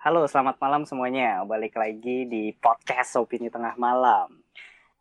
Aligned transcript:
Halo, 0.00 0.24
selamat 0.24 0.56
malam 0.58 0.82
semuanya. 0.82 1.44
Balik 1.44 1.76
lagi 1.76 2.24
di 2.24 2.56
podcast 2.56 3.12
Opini 3.16 3.52
Tengah 3.52 3.76
Malam. 3.76 4.40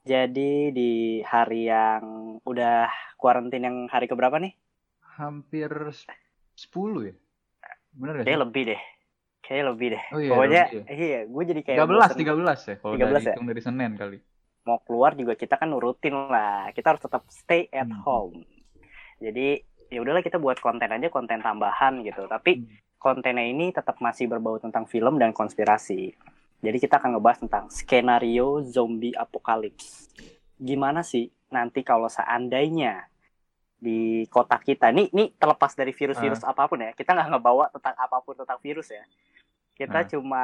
Jadi 0.03 0.71
di 0.71 0.91
hari 1.23 1.67
yang 1.67 2.03
udah 2.43 2.87
kuarantin 3.15 3.63
yang 3.63 3.77
hari 3.88 4.07
keberapa 4.07 4.35
nih? 4.38 4.51
Hampir 5.15 5.71
10 5.71 6.04
ya? 7.05 7.15
Bener 7.93 8.13
gak 8.13 8.23
sih? 8.23 8.27
Kayaknya 8.27 8.43
lebih 8.43 8.63
deh. 8.65 8.81
Kayaknya 9.39 9.65
lebih 9.71 9.88
deh. 9.89 10.04
Oh 10.09 10.20
iya, 10.20 10.29
Pokoknya 10.29 10.63
lebih 10.67 10.96
iya, 11.00 11.20
gue 11.26 11.44
jadi 11.46 11.62
kayak 11.63 11.78
13, 11.79 11.88
bosen. 11.90 12.18
13 12.18 12.60
ya? 12.62 12.76
Kalau 12.78 12.94
13 12.94 13.00
dari 13.00 13.26
ya? 13.26 13.36
dari 13.46 13.62
Senin 13.63 13.92
kali. 13.96 14.18
mau 14.60 14.78
keluar 14.86 15.18
juga 15.18 15.34
kita 15.34 15.58
kan 15.58 15.72
nurutin 15.72 16.13
lah. 16.13 16.70
Kita 16.70 16.94
harus 16.94 17.02
tetap 17.02 17.23
stay 17.31 17.66
at 17.72 17.88
Hmm. 17.88 18.04
home. 18.05 18.38
Jadi 19.18 19.58
ya 19.90 20.00
udahlah 20.00 20.22
kita 20.22 20.38
buat 20.38 20.59
konten 20.59 20.86
aja 20.86 21.08
konten 21.09 21.41
tambahan 21.41 22.04
gitu. 22.04 22.27
Tapi 22.27 22.52
Hmm. 22.59 22.70
Kontennya 23.00 23.48
ini 23.48 23.72
tetap 23.72 23.98
masih 24.04 24.27
berbau 24.27 24.59
tentang 24.59 24.84
film 24.86 25.16
dan 25.16 25.31
konspirasi. 25.31 26.13
Jadi 26.59 26.77
kita 26.77 26.99
akan 26.99 27.16
ngebahas 27.16 27.40
tentang 27.48 27.66
skenario 27.71 28.59
zombie 28.67 29.16
apokalips. 29.16 30.12
Gimana 30.59 30.99
sih 31.07 31.31
nanti 31.49 31.81
kalau 31.88 32.12
seandainya 32.12 33.07
di 33.80 34.27
kota 34.27 34.59
kita, 34.59 34.91
nih, 34.91 35.07
nih 35.16 35.40
terlepas 35.40 35.71
dari 35.71 35.95
virus-virus 35.95 36.43
apa 36.43 36.67
pun 36.67 36.84
ya, 36.84 36.91
kita 36.91 37.16
nggak 37.16 37.31
ngebawa 37.31 37.71
tentang 37.71 37.95
apa 37.95 38.20
pun 38.20 38.35
tentang 38.35 38.59
virus 38.59 38.91
ya. 38.91 39.07
Kita 39.79 40.04
Ah. 40.04 40.07
cuma 40.12 40.43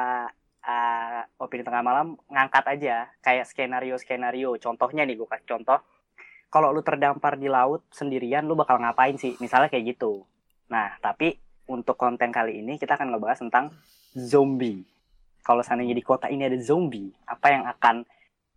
uh, 0.64 1.20
opini 1.36 1.60
tengah 1.60 1.84
malam 1.84 2.16
ngangkat 2.32 2.64
aja 2.72 3.12
kayak 3.20 3.44
skenario-skenario. 3.52 4.56
Contohnya 4.56 5.04
nih 5.04 5.20
gue 5.20 5.28
kasih 5.28 5.44
contoh. 5.44 5.84
Kalau 6.48 6.72
lu 6.72 6.80
terdampar 6.80 7.36
di 7.36 7.52
laut 7.52 7.84
sendirian, 7.92 8.48
lu 8.48 8.56
bakal 8.56 8.80
ngapain 8.80 9.20
sih? 9.20 9.36
Misalnya 9.36 9.68
kayak 9.68 10.00
gitu. 10.00 10.24
Nah, 10.72 10.96
tapi 11.04 11.36
untuk 11.76 12.00
konten 12.00 12.32
kali 12.32 12.64
ini 12.64 12.80
kita 12.80 12.96
akan 12.96 13.12
ngebahas 13.12 13.44
tentang 13.44 13.70
zombie. 14.16 14.82
Kalau 15.44 15.60
seandainya 15.62 15.94
di 15.94 16.02
kota 16.02 16.26
ini 16.26 16.48
ada 16.48 16.58
zombie, 16.58 17.12
apa 17.28 17.46
yang 17.52 17.64
akan 17.68 18.02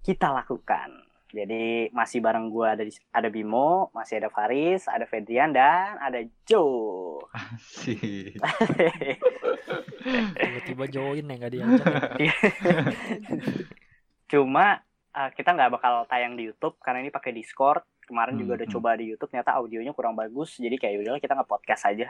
kita 0.01 0.31
lakukan? 0.31 1.09
Jadi 1.29 1.93
masih 1.93 2.25
bareng 2.25 2.49
gue 2.49 2.65
ada 2.65 2.83
ada 3.13 3.29
Bimo, 3.29 3.93
masih 3.93 4.17
ada 4.17 4.33
Faris, 4.33 4.89
ada 4.89 5.05
Fedrian 5.05 5.53
dan 5.53 6.01
ada 6.01 6.25
Joe. 6.41 7.21
Sih. 7.61 8.33
tiba-tiba 10.41 10.85
join 10.89 11.29
ya 11.29 11.35
nggak 11.37 11.53
diajak 11.53 11.93
ya. 12.17 12.33
Cuma 14.31 14.81
uh, 15.13 15.29
kita 15.37 15.53
nggak 15.53 15.69
bakal 15.77 16.09
tayang 16.09 16.33
di 16.33 16.49
YouTube 16.49 16.81
karena 16.81 17.05
ini 17.05 17.13
pakai 17.13 17.29
Discord. 17.29 17.85
Kemarin 18.09 18.41
juga 18.41 18.57
Hmm, 18.57 18.65
udah 18.65 18.67
hmm. 18.73 18.75
coba 18.81 18.89
di 18.97 19.05
YouTube, 19.13 19.29
ternyata 19.29 19.53
audionya 19.53 19.93
kurang 19.93 20.17
bagus. 20.17 20.57
Jadi 20.57 20.81
kayak 20.81 21.05
udahlah 21.05 21.21
kita 21.21 21.37
nge 21.37 21.45
podcast 21.45 21.83
aja. 21.93 22.09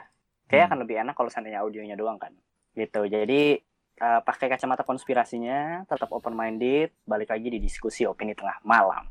Kayak 0.50 0.66
Hmm. 0.66 0.70
akan 0.74 0.78
lebih 0.82 0.96
enak 1.06 1.14
kalau 1.14 1.30
seandainya 1.30 1.62
audionya 1.62 1.94
doang 1.94 2.18
kan. 2.18 2.34
Gitu. 2.74 3.06
Jadi 3.06 3.62
uh, 4.02 4.20
pakai 4.26 4.50
kacamata 4.50 4.82
konspirasinya, 4.82 5.86
tetap 5.86 6.10
open 6.10 6.34
minded. 6.34 6.90
Balik 7.06 7.30
lagi 7.30 7.48
di 7.54 7.62
diskusi 7.62 8.02
opini 8.02 8.34
tengah 8.34 8.58
malam. 8.66 9.06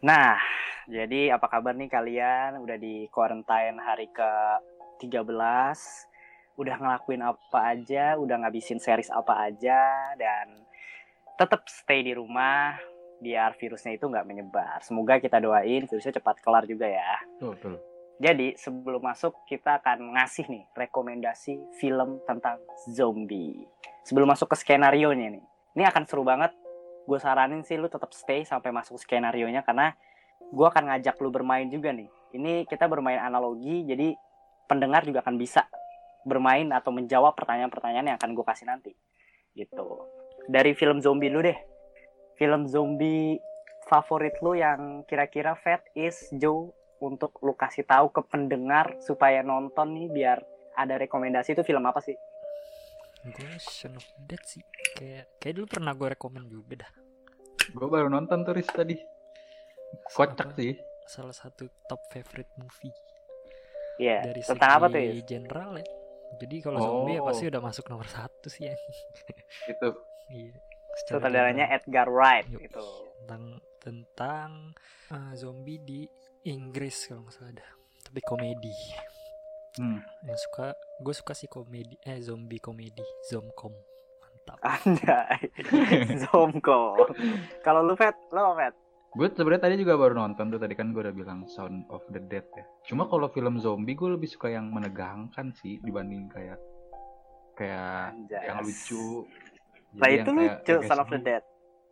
Nah, 0.00 0.40
jadi 0.88 1.36
apa 1.36 1.46
kabar 1.48 1.76
nih 1.76 1.92
kalian? 1.92 2.60
Udah 2.64 2.76
di 2.80 3.06
quarantine 3.12 3.76
hari 3.80 4.08
ke 4.08 4.30
13 5.00 5.24
Udah 6.60 6.76
ngelakuin 6.76 7.24
apa 7.24 7.72
aja, 7.72 8.20
udah 8.20 8.36
ngabisin 8.44 8.80
series 8.80 9.08
apa 9.08 9.48
aja 9.48 10.12
Dan 10.16 10.64
tetap 11.40 11.64
stay 11.72 12.04
di 12.04 12.12
rumah 12.12 12.76
biar 13.20 13.52
virusnya 13.60 13.96
itu 13.96 14.08
nggak 14.08 14.24
menyebar. 14.24 14.80
Semoga 14.80 15.20
kita 15.20 15.40
doain 15.40 15.84
virusnya 15.84 16.16
cepat 16.16 16.40
kelar 16.40 16.64
juga 16.64 16.88
ya. 16.88 17.20
Tuh. 17.36 17.56
Jadi 18.20 18.52
sebelum 18.60 19.00
masuk 19.00 19.48
kita 19.48 19.80
akan 19.80 20.16
ngasih 20.16 20.48
nih 20.48 20.64
rekomendasi 20.76 21.56
film 21.80 22.20
tentang 22.28 22.60
zombie. 22.92 23.64
Sebelum 24.04 24.28
masuk 24.28 24.52
ke 24.52 24.56
skenario 24.60 25.12
nya 25.16 25.32
nih, 25.32 25.44
ini 25.76 25.84
akan 25.88 26.04
seru 26.04 26.24
banget. 26.24 26.52
Gue 27.04 27.18
saranin 27.18 27.64
sih 27.64 27.80
lu 27.80 27.88
tetap 27.88 28.12
stay 28.12 28.44
sampai 28.44 28.70
masuk 28.70 29.00
skenario 29.00 29.48
nya 29.48 29.64
karena 29.64 29.94
gue 30.50 30.66
akan 30.66 30.90
ngajak 30.90 31.16
lu 31.22 31.30
bermain 31.30 31.68
juga 31.70 31.94
nih. 31.94 32.08
Ini 32.34 32.66
kita 32.66 32.86
bermain 32.86 33.18
analogi, 33.18 33.82
jadi 33.86 34.14
pendengar 34.70 35.02
juga 35.02 35.22
akan 35.22 35.34
bisa 35.34 35.66
bermain 36.22 36.68
atau 36.70 36.94
menjawab 36.94 37.34
pertanyaan-pertanyaan 37.34 38.14
yang 38.14 38.18
akan 38.20 38.30
gue 38.36 38.44
kasih 38.46 38.66
nanti. 38.68 38.92
Gitu. 39.56 39.86
Dari 40.46 40.72
film 40.78 41.02
zombie 41.02 41.32
lu 41.32 41.42
deh. 41.42 41.56
Film 42.38 42.64
zombie 42.70 43.36
favorit 43.90 44.38
lu 44.40 44.54
yang 44.54 45.02
kira-kira 45.04 45.58
Fat 45.58 45.82
is 45.98 46.16
Joe 46.38 46.70
untuk 47.00 47.34
lu 47.42 47.56
kasih 47.56 47.82
tahu 47.88 48.12
ke 48.12 48.22
pendengar 48.28 48.94
supaya 49.02 49.40
nonton 49.40 49.96
nih 49.96 50.08
biar 50.12 50.38
ada 50.76 51.00
rekomendasi 51.00 51.56
itu 51.56 51.64
film 51.64 51.82
apa 51.88 51.98
sih? 52.04 52.14
Gue 53.22 53.50
Shaun 53.58 53.94
of 53.94 54.06
the 54.06 54.22
Dead 54.26 54.42
sih 54.42 54.62
kayak 54.94 55.36
kayak 55.36 55.54
dulu 55.54 55.66
pernah 55.68 55.92
gue 55.92 56.08
rekomen 56.10 56.44
juga 56.44 56.86
dah 56.86 56.92
Gue 57.70 57.86
baru 57.86 58.08
nonton 58.08 58.42
tuh 58.42 58.50
Riz 58.50 58.66
tadi. 58.66 58.98
Kocak 60.08 60.54
sih. 60.54 60.74
salah 61.04 61.30
satu 61.32 61.66
top 61.84 61.98
favorite 62.08 62.50
movie 62.54 62.94
Iya. 63.96 64.22
dari 64.24 64.40
tentang 64.40 64.70
apa 64.72 64.86
tuh? 64.86 65.02
general 65.20 65.74
ya 65.74 65.86
jadi 66.38 66.56
kalau 66.62 66.78
zombie 66.78 67.14
ya 67.14 67.20
Oh. 67.20 67.26
pasti 67.26 67.44
udah 67.46 67.58
masuk 67.60 67.84
nomor 67.86 68.06
satu 68.06 68.46
sih 68.46 68.64
ya 68.64 68.74
Gitu. 69.68 69.88
iya 70.30 70.54
Sutradaranya. 71.00 71.66
Edgar 71.68 72.06
Wright 72.06 72.46
Yuk. 72.46 72.62
gitu. 72.62 72.82
tentang 73.20 73.42
tentang 73.78 74.50
eh, 75.08 75.32
zombie 75.34 75.78
di 75.80 76.06
Inggris 76.44 77.06
kalau 77.06 77.26
nggak 77.26 77.34
salah 77.34 77.50
ada 77.52 77.66
tapi 78.00 78.20
komedi 78.22 78.70
Hmm. 79.76 80.02
yang 80.26 80.38
suka 80.40 80.74
gue 80.98 81.14
suka 81.14 81.30
sih 81.30 81.46
komedi 81.46 81.94
eh 82.02 82.18
zombie 82.18 82.58
komedi 82.58 83.02
zomcom 83.30 83.70
mantap 84.18 84.58
Anjay. 84.60 85.46
Zomko. 86.26 86.96
Kalau 87.60 87.80
lu 87.84 87.94
Fat, 87.94 88.16
lo 88.32 88.50
apa, 88.50 88.66
Fat? 88.66 88.74
Gue 89.10 89.26
sebenarnya 89.28 89.62
tadi 89.62 89.74
juga 89.78 89.94
baru 89.94 90.14
nonton 90.16 90.50
tuh 90.50 90.58
tadi 90.58 90.74
kan 90.74 90.90
gue 90.90 91.02
udah 91.02 91.10
bilang 91.10 91.46
Sound 91.46 91.86
of 91.86 92.02
the 92.10 92.22
Dead 92.22 92.46
ya. 92.54 92.64
Cuma 92.86 93.06
kalau 93.06 93.26
film 93.28 93.58
zombie 93.58 93.94
gue 93.94 94.10
lebih 94.10 94.26
suka 94.26 94.50
yang 94.50 94.70
menegangkan 94.70 95.50
sih 95.54 95.78
dibanding 95.82 96.30
kayak 96.30 96.58
kayak 97.54 98.14
Anjay. 98.16 98.42
yang 98.46 98.58
lucu. 98.62 99.26
Nah 99.94 100.06
Jadi 100.06 100.14
itu 100.16 100.30
kayak 100.30 100.56
lucu, 100.62 100.74
Son 100.86 100.98
of 100.98 101.08
the. 101.10 101.18
Dead. 101.20 101.42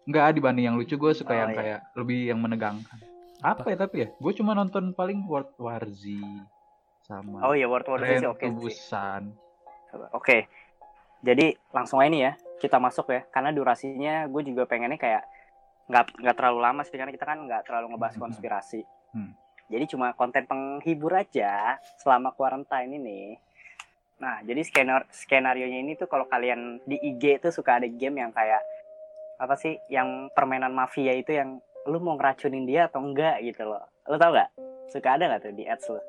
Enggak 0.08 0.24
dibanding 0.32 0.64
yang 0.66 0.76
lucu 0.78 0.94
gue 0.94 1.12
suka 1.12 1.30
Oh, 1.30 1.38
yang 1.38 1.50
iya. 1.52 1.58
kayak 1.58 1.80
lebih 1.94 2.18
yang 2.26 2.38
menegangkan. 2.40 2.98
Apa, 3.38 3.70
ya 3.70 3.76
tapi 3.78 3.96
ya? 4.02 4.08
Gue 4.18 4.32
cuma 4.34 4.50
nonton 4.50 4.90
paling 4.92 5.22
World 5.26 5.52
War 5.58 5.84
Z 5.86 6.10
sama 7.08 7.40
Oh 7.42 7.56
iya, 7.56 7.64
World 7.64 7.88
War 7.88 7.98
Z 7.98 8.02
Train 8.04 8.20
sih 8.20 8.28
oke. 8.28 8.44
Busan. 8.52 9.22
Oke. 10.12 10.44
Jadi 11.24 11.56
langsung 11.72 11.98
aja 11.98 12.12
nih 12.12 12.22
ya, 12.22 12.32
kita 12.60 12.76
masuk 12.76 13.10
ya. 13.10 13.24
Karena 13.32 13.50
durasinya 13.50 14.28
gue 14.28 14.42
juga 14.44 14.68
pengennya 14.68 15.00
kayak 15.00 15.24
nggak 15.88 16.20
nggak 16.20 16.36
terlalu 16.36 16.58
lama 16.60 16.84
sih 16.84 16.94
karena 16.94 17.08
kita 17.10 17.24
kan 17.24 17.40
nggak 17.48 17.64
terlalu 17.64 17.96
ngebahas 17.96 18.14
Hmm. 18.14 18.24
konspirasi. 18.28 18.80
Hmm. 19.16 19.32
Jadi 19.68 19.84
cuma 19.88 20.12
konten 20.12 20.44
penghibur 20.44 21.12
aja 21.12 21.80
selama 21.96 22.32
quarantine 22.32 22.92
ini. 22.92 23.20
Nah, 24.18 24.42
jadi 24.42 24.60
skenar 24.60 25.08
skenario 25.08 25.64
nya 25.64 25.80
ini 25.80 25.94
tuh 25.94 26.10
kalau 26.10 26.28
kalian 26.28 26.82
di 26.84 26.98
IG 26.98 27.40
tuh 27.40 27.52
suka 27.54 27.80
ada 27.80 27.88
game 27.88 28.20
yang 28.20 28.32
kayak 28.32 28.60
apa 29.38 29.54
sih 29.54 29.78
yang 29.88 30.28
permainan 30.34 30.74
mafia 30.74 31.14
itu 31.14 31.30
yang 31.30 31.62
lu 31.86 32.02
mau 32.02 32.18
ngeracunin 32.18 32.66
dia 32.66 32.90
atau 32.90 33.00
enggak 33.00 33.40
gitu 33.40 33.64
loh. 33.64 33.80
Lu 34.04 34.18
tau 34.18 34.34
nggak? 34.34 34.50
Suka 34.90 35.16
ada 35.16 35.24
nggak 35.30 35.40
tuh 35.40 35.54
di 35.54 35.64
ads 35.64 35.86
lu? 35.88 36.00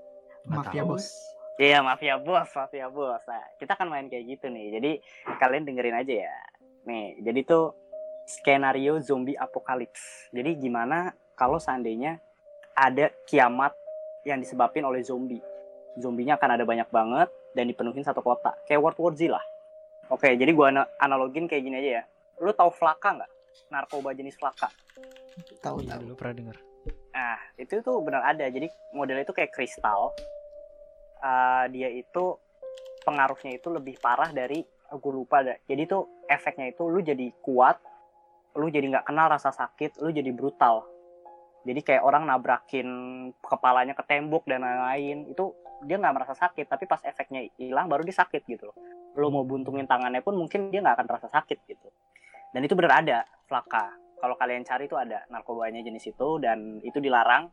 Mafia 0.45 0.83
tahu. 0.83 0.95
bos. 0.95 1.05
Iya 1.59 1.83
mafia 1.83 2.15
bos, 2.15 2.47
mafia 2.55 2.87
bos. 2.87 3.19
Nah, 3.27 3.43
kita 3.59 3.75
akan 3.75 3.91
main 3.91 4.07
kayak 4.07 4.25
gitu 4.31 4.47
nih. 4.47 4.79
Jadi 4.79 4.91
kalian 5.39 5.67
dengerin 5.67 5.97
aja 5.99 6.13
ya. 6.29 6.35
Nih, 6.87 7.19
jadi 7.19 7.43
tuh 7.43 7.75
skenario 8.23 9.03
zombie 9.03 9.35
apokalips. 9.35 10.31
Jadi 10.31 10.55
gimana 10.55 11.11
kalau 11.35 11.59
seandainya 11.59 12.23
ada 12.71 13.11
kiamat 13.27 13.75
yang 14.23 14.39
disebabkan 14.39 14.87
oleh 14.87 15.03
zombie. 15.03 15.43
Zombinya 15.99 16.39
akan 16.39 16.49
ada 16.55 16.63
banyak 16.63 16.87
banget 16.87 17.27
dan 17.51 17.67
dipenuhin 17.67 18.07
satu 18.07 18.23
kota. 18.23 18.55
Kayak 18.63 18.79
World 18.79 18.99
War 19.03 19.13
Z 19.19 19.27
lah. 19.27 19.43
Oke, 20.07 20.31
jadi 20.39 20.55
gua 20.55 20.71
ana- 20.71 20.89
analogin 20.97 21.45
kayak 21.45 21.63
gini 21.65 21.75
aja 21.75 21.91
ya. 21.99 22.03
Lu 22.39 22.55
tahu 22.55 22.71
flaka 22.71 23.19
nggak? 23.19 23.31
Narkoba 23.67 24.15
jenis 24.15 24.39
flaka. 24.39 24.71
Tahu 25.59 25.83
iya 25.83 25.99
tahu. 25.99 26.07
dulu 26.07 26.13
pernah 26.15 26.35
denger 26.39 26.68
Nah, 27.19 27.35
itu 27.59 27.83
tuh 27.83 27.99
benar 27.99 28.23
ada. 28.23 28.47
Jadi 28.47 28.71
modelnya 28.95 29.27
itu 29.27 29.35
kayak 29.35 29.51
kristal. 29.51 30.15
Eh, 31.19 31.65
dia 31.75 31.91
itu 31.91 32.39
pengaruhnya 33.03 33.59
itu 33.59 33.67
lebih 33.67 33.99
parah 33.99 34.31
dari 34.31 34.63
gue 34.89 35.13
lupa 35.13 35.43
dah. 35.43 35.59
Jadi 35.67 35.83
tuh 35.83 36.07
efeknya 36.31 36.71
itu 36.71 36.87
lu 36.87 37.03
jadi 37.03 37.27
kuat, 37.43 37.75
lu 38.55 38.71
jadi 38.71 38.87
nggak 38.87 39.05
kenal 39.11 39.27
rasa 39.27 39.51
sakit, 39.51 39.99
lu 39.99 40.15
jadi 40.15 40.31
brutal. 40.31 40.87
Jadi 41.67 41.83
kayak 41.83 42.07
orang 42.07 42.23
nabrakin 42.23 42.87
kepalanya 43.43 43.91
ke 43.91 44.03
tembok 44.07 44.47
dan 44.47 44.63
lain-lain. 44.63 45.27
Itu 45.27 45.59
dia 45.83 45.99
nggak 45.99 46.15
merasa 46.15 46.33
sakit, 46.39 46.71
tapi 46.71 46.87
pas 46.87 47.03
efeknya 47.03 47.43
hilang 47.59 47.91
baru 47.91 48.07
dia 48.07 48.15
sakit 48.15 48.47
gitu 48.47 48.71
loh. 48.71 48.77
Lo 49.19 49.27
mau 49.27 49.43
buntungin 49.43 49.83
tangannya 49.83 50.23
pun 50.23 50.39
mungkin 50.39 50.71
dia 50.71 50.79
nggak 50.79 51.03
akan 51.03 51.07
terasa 51.11 51.27
sakit 51.27 51.67
gitu. 51.67 51.87
Dan 52.55 52.63
itu 52.63 52.73
benar 52.79 53.03
ada 53.03 53.27
flaka. 53.45 53.91
Kalau 54.19 54.35
kalian 54.35 54.67
cari 54.67 54.85
itu 54.85 54.99
ada 54.99 55.23
narkobanya 55.31 55.79
jenis 55.79 56.11
itu 56.11 56.29
dan 56.43 56.83
itu 56.83 56.99
dilarang. 56.99 57.47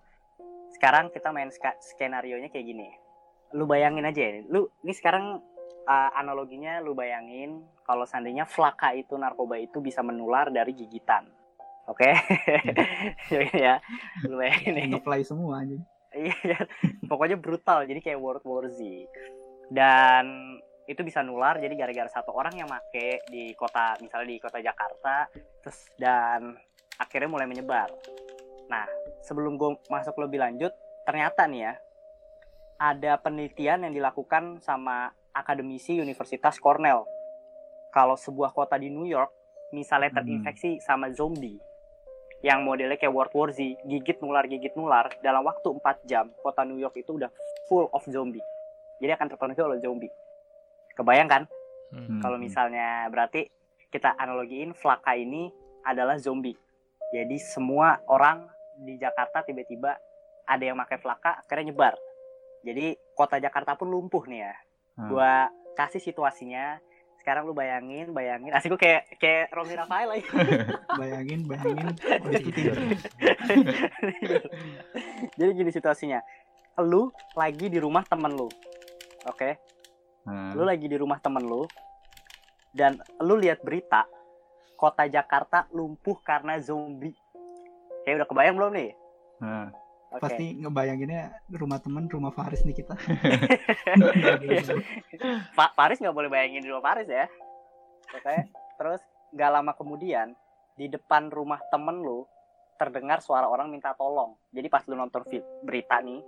Sekarang 0.74 1.14
kita 1.14 1.30
main 1.30 1.48
ska- 1.54 1.78
skenario-nya 1.78 2.50
kayak 2.50 2.66
gini. 2.66 2.88
Lu 3.54 3.64
bayangin 3.70 4.04
aja 4.04 4.20
ya. 4.20 4.42
Lu 4.50 4.66
ini 4.82 4.92
sekarang 4.92 5.38
uh, 5.86 6.10
analoginya 6.18 6.82
lu 6.82 6.98
bayangin 6.98 7.62
kalau 7.86 8.02
seandainya 8.02 8.44
flaka 8.44 8.92
itu 8.98 9.14
narkoba 9.14 9.62
itu 9.62 9.78
bisa 9.78 10.02
menular 10.02 10.50
dari 10.50 10.74
gigitan. 10.74 11.30
Oke. 11.86 12.10
ya. 13.64 13.78
Lu 14.26 14.42
bayangin. 14.42 14.90
Ngeplay 14.98 15.22
semua 15.22 15.62
aja. 15.62 15.78
Iya, 16.16 16.64
pokoknya 17.06 17.36
brutal. 17.36 17.84
Jadi 17.86 18.00
kayak 18.00 18.18
World 18.18 18.44
War 18.48 18.66
Z. 18.72 18.80
Dan 19.70 20.56
itu 20.86 21.02
bisa 21.02 21.20
nular 21.22 21.58
jadi 21.58 21.74
gara-gara 21.74 22.10
satu 22.10 22.30
orang 22.30 22.54
yang 22.54 22.70
make 22.70 23.26
di 23.26 23.50
kota 23.58 23.98
misalnya 23.98 24.28
di 24.30 24.38
kota 24.38 24.58
Jakarta 24.62 25.26
terus 25.62 25.90
dan 25.98 26.54
akhirnya 26.96 27.28
mulai 27.28 27.46
menyebar. 27.50 27.90
Nah, 28.66 28.86
sebelum 29.22 29.58
gue 29.60 29.78
masuk 29.86 30.16
lebih 30.22 30.42
lanjut, 30.42 30.72
ternyata 31.06 31.46
nih 31.46 31.70
ya 31.70 31.74
ada 32.76 33.12
penelitian 33.20 33.88
yang 33.88 33.94
dilakukan 33.94 34.62
sama 34.62 35.10
akademisi 35.32 35.98
Universitas 36.00 36.56
Cornell. 36.58 37.04
Kalau 37.92 38.16
sebuah 38.16 38.52
kota 38.52 38.76
di 38.76 38.92
New 38.92 39.08
York 39.08 39.32
misalnya 39.74 40.14
Hmm. 40.14 40.18
terinfeksi 40.22 40.78
sama 40.80 41.10
zombie 41.10 41.58
yang 42.44 42.62
modelnya 42.62 43.00
kayak 43.00 43.10
World 43.10 43.32
War 43.32 43.50
Z, 43.50 43.58
gigit 43.88 44.20
nular 44.20 44.44
gigit 44.46 44.76
nular 44.76 45.08
dalam 45.24 45.42
waktu 45.42 45.66
4 45.72 46.04
jam, 46.04 46.30
kota 46.44 46.62
New 46.62 46.78
York 46.78 46.94
itu 46.94 47.16
udah 47.16 47.32
full 47.66 47.88
of 47.90 48.04
zombie. 48.06 48.44
Jadi 49.00 49.12
akan 49.12 49.26
terpenuhi 49.32 49.60
oleh 49.60 49.78
zombie. 49.80 50.12
Kebayang 50.96 51.28
kan? 51.28 51.42
Hmm. 51.92 52.06
Hmm. 52.08 52.20
Kalau 52.24 52.40
misalnya 52.40 53.06
berarti 53.12 53.46
kita 53.92 54.16
analogiin 54.18 54.72
Flaka 54.72 55.14
ini 55.14 55.52
adalah 55.86 56.18
zombie. 56.18 56.56
Jadi 57.14 57.38
semua 57.38 58.02
orang 58.10 58.48
di 58.82 58.98
Jakarta 58.98 59.46
tiba-tiba 59.46 59.94
ada 60.48 60.64
yang 60.64 60.80
pakai 60.80 60.98
Flaka 60.98 61.30
akhirnya 61.44 61.70
nyebar. 61.70 61.94
Jadi 62.66 62.98
kota 63.14 63.38
Jakarta 63.38 63.78
pun 63.78 63.92
lumpuh 63.92 64.26
nih 64.26 64.40
ya. 64.42 64.54
Hmm. 64.98 65.08
Gua 65.12 65.32
kasih 65.76 66.02
situasinya. 66.02 66.80
Sekarang 67.20 67.42
lu 67.42 67.58
bayangin, 67.58 68.14
bayangin. 68.14 68.54
Asik 68.54 68.78
gue 68.78 68.80
kayak 68.86 69.18
kayak 69.18 69.50
Romi 69.50 69.74
Rafael 69.74 70.14
lagi. 70.14 70.30
Bayangin, 71.02 71.42
bayangin. 71.50 71.90
Jadi 75.34 75.50
gini 75.50 75.70
situasinya. 75.74 76.22
Lu 76.86 77.10
lagi 77.34 77.66
di 77.66 77.82
rumah 77.82 78.06
temen 78.06 78.30
lu. 78.30 78.46
Oke. 79.26 79.58
Hmm. 80.26 80.58
lu 80.58 80.66
lagi 80.66 80.90
di 80.90 80.98
rumah 80.98 81.22
temen 81.22 81.46
lu 81.46 81.62
dan 82.74 82.98
lu 83.22 83.38
lihat 83.38 83.62
berita 83.62 84.04
kota 84.74 85.06
Jakarta 85.06 85.70
lumpuh 85.70 86.18
karena 86.20 86.58
zombie 86.58 87.14
kayak 88.02 88.22
udah 88.22 88.28
kebayang 88.28 88.58
belum 88.58 88.74
nih 88.74 88.92
Hmm. 89.36 89.68
Oke. 90.16 90.32
Pasti 90.32 90.64
ngebayanginnya 90.64 91.52
rumah 91.60 91.76
temen, 91.76 92.08
rumah 92.08 92.32
Faris 92.32 92.64
nih 92.64 92.72
kita. 92.72 92.96
Pak 95.58 95.76
Paris 95.76 96.00
nggak 96.00 96.16
boleh 96.16 96.32
bayangin 96.32 96.64
di 96.64 96.72
rumah 96.72 96.88
Paris 96.88 97.04
ya 97.04 97.28
oke 98.14 98.36
terus 98.78 99.02
nggak 99.34 99.50
lama 99.50 99.72
kemudian 99.74 100.36
di 100.76 100.86
depan 100.86 101.32
rumah 101.32 101.58
temen 101.72 102.04
lu 102.04 102.28
terdengar 102.76 103.24
suara 103.24 103.48
orang 103.48 103.72
minta 103.72 103.96
tolong 103.96 104.36
jadi 104.52 104.68
pas 104.68 104.84
lu 104.86 104.94
nonton 104.94 105.24
film 105.26 105.42
berita 105.64 105.98
nih 106.04 106.20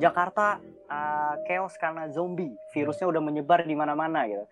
Jakarta 0.00 0.58
uh, 0.88 1.34
chaos 1.44 1.74
karena 1.76 2.08
zombie. 2.10 2.56
Virusnya 2.72 3.06
udah 3.08 3.22
menyebar 3.22 3.64
di 3.64 3.76
mana-mana 3.76 4.26
gitu. 4.26 4.44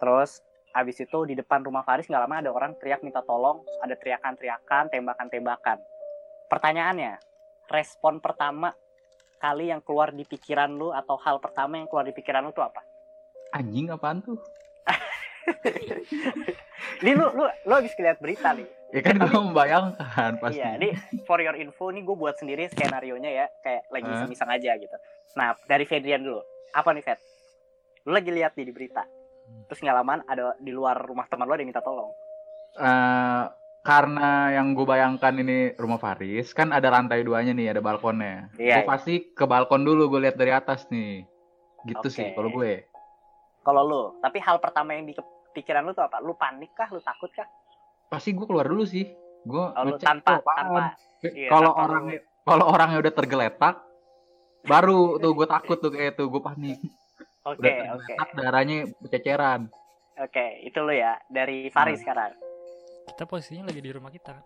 Terus 0.00 0.40
habis 0.70 0.96
itu 1.02 1.18
di 1.26 1.34
depan 1.34 1.66
rumah 1.66 1.82
Faris 1.82 2.06
nggak 2.06 2.22
lama 2.22 2.36
ada 2.38 2.50
orang 2.52 2.72
teriak 2.78 3.02
minta 3.02 3.24
tolong. 3.24 3.64
Ada 3.82 3.96
teriakan-teriakan 3.98 4.92
tembakan-tembakan. 4.92 5.78
Pertanyaannya 6.50 7.18
respon 7.70 8.18
pertama 8.18 8.74
kali 9.40 9.72
yang 9.72 9.80
keluar 9.80 10.12
di 10.12 10.26
pikiran 10.28 10.68
lu 10.68 10.92
atau 10.92 11.16
hal 11.16 11.40
pertama 11.40 11.80
yang 11.80 11.88
keluar 11.88 12.04
di 12.04 12.12
pikiran 12.12 12.44
lu 12.44 12.52
tuh 12.52 12.66
apa? 12.66 12.82
Anjing 13.56 13.88
apaan 13.90 14.20
tuh? 14.20 14.38
ini 17.02 17.12
lu 17.16 17.26
lu 17.34 17.44
lu 17.46 17.72
habis 17.72 17.92
lihat 17.98 18.20
berita 18.22 18.54
nih 18.54 18.79
Ya 18.90 19.00
kan 19.06 19.22
gue 19.22 19.30
membayangkan 19.30 20.42
pasti. 20.42 20.58
Iya, 20.58 20.74
ini 20.82 20.88
for 21.22 21.38
your 21.38 21.54
info 21.54 21.94
nih 21.94 22.02
gue 22.02 22.16
buat 22.18 22.34
sendiri 22.38 22.66
skenario 22.70 23.14
nya 23.22 23.30
ya, 23.30 23.46
kayak 23.62 23.86
lagi 23.90 24.08
iseng-iseng 24.10 24.50
aja 24.50 24.70
gitu. 24.78 24.96
Nah, 25.38 25.54
dari 25.70 25.86
Fedrian 25.86 26.26
dulu. 26.26 26.42
Apa 26.74 26.90
nih, 26.90 27.02
Fed? 27.06 27.18
Lu 28.06 28.14
lagi 28.14 28.34
lihat 28.34 28.58
nih 28.58 28.66
di 28.66 28.74
berita. 28.74 29.06
Terus 29.70 29.78
nggak 29.82 29.96
lamaan 30.02 30.22
ada 30.26 30.54
di 30.58 30.70
luar 30.74 30.98
rumah 30.98 31.26
teman 31.30 31.46
lu 31.46 31.54
ada 31.54 31.62
yang 31.62 31.70
minta 31.70 31.82
tolong. 31.82 32.10
Eh, 32.78 33.44
karena 33.82 34.54
yang 34.54 34.74
gue 34.74 34.86
bayangkan 34.86 35.34
ini 35.34 35.74
rumah 35.74 35.98
Faris 35.98 36.52
kan 36.52 36.70
ada 36.70 36.92
lantai 36.92 37.24
duanya 37.24 37.56
nih 37.56 37.72
ada 37.72 37.80
balkonnya 37.80 38.52
Iya, 38.60 38.84
gue 38.84 38.84
pasti 38.84 39.14
ke 39.32 39.48
balkon 39.48 39.88
dulu 39.88 40.12
gue 40.12 40.28
lihat 40.28 40.36
dari 40.36 40.52
atas 40.52 40.84
nih 40.92 41.24
gitu 41.88 42.06
Oke. 42.06 42.12
sih 42.12 42.28
kalau 42.36 42.52
gue 42.52 42.84
Kalau 43.60 43.82
lu, 43.84 44.02
tapi 44.24 44.40
hal 44.40 44.56
pertama 44.56 44.96
yang 44.96 45.04
di 45.04 45.12
pikiran 45.52 45.84
lu 45.84 45.92
tuh 45.92 46.08
apa? 46.08 46.16
Lu 46.24 46.32
panik 46.32 46.72
kah? 46.72 46.88
Lu 46.88 46.96
takut 47.04 47.28
kah? 47.28 47.44
Pasti 48.10 48.30
gue 48.30 48.42
keluar 48.42 48.66
dulu 48.66 48.82
sih 48.82 49.06
gue 49.40 49.64
Oh, 49.70 49.82
lu 49.86 49.94
ngecek 49.94 50.04
tanpa 50.04 50.42
tanpa 50.44 50.98
iya, 51.24 51.48
kalau 51.48 51.72
orang 51.72 52.04
kalau 52.42 52.64
orangnya 52.68 52.98
udah 52.98 53.12
tergeletak 53.14 53.74
baru 54.62 55.16
tuh 55.16 55.32
gue 55.32 55.46
takut 55.46 55.78
tuh 55.78 55.88
kayak 55.88 56.12
tuh 56.14 56.26
gue 56.26 56.42
panik 56.42 56.76
Oke, 57.42 57.56
udah 57.56 57.72
oke. 57.94 58.04
tergeletak 58.04 58.28
darahnya 58.34 58.78
berceceran 58.98 59.60
Oke, 60.18 60.60
itu 60.60 60.76
lu 60.78 60.92
ya 60.92 61.16
dari 61.26 61.72
Faris 61.72 61.96
Hmm. 61.96 62.04
sekarang. 62.04 62.32
Kita 63.08 63.24
posisinya 63.24 63.64
lagi 63.64 63.80
di 63.80 63.88
rumah 63.88 64.12
kita 64.12 64.36
kan. 64.36 64.44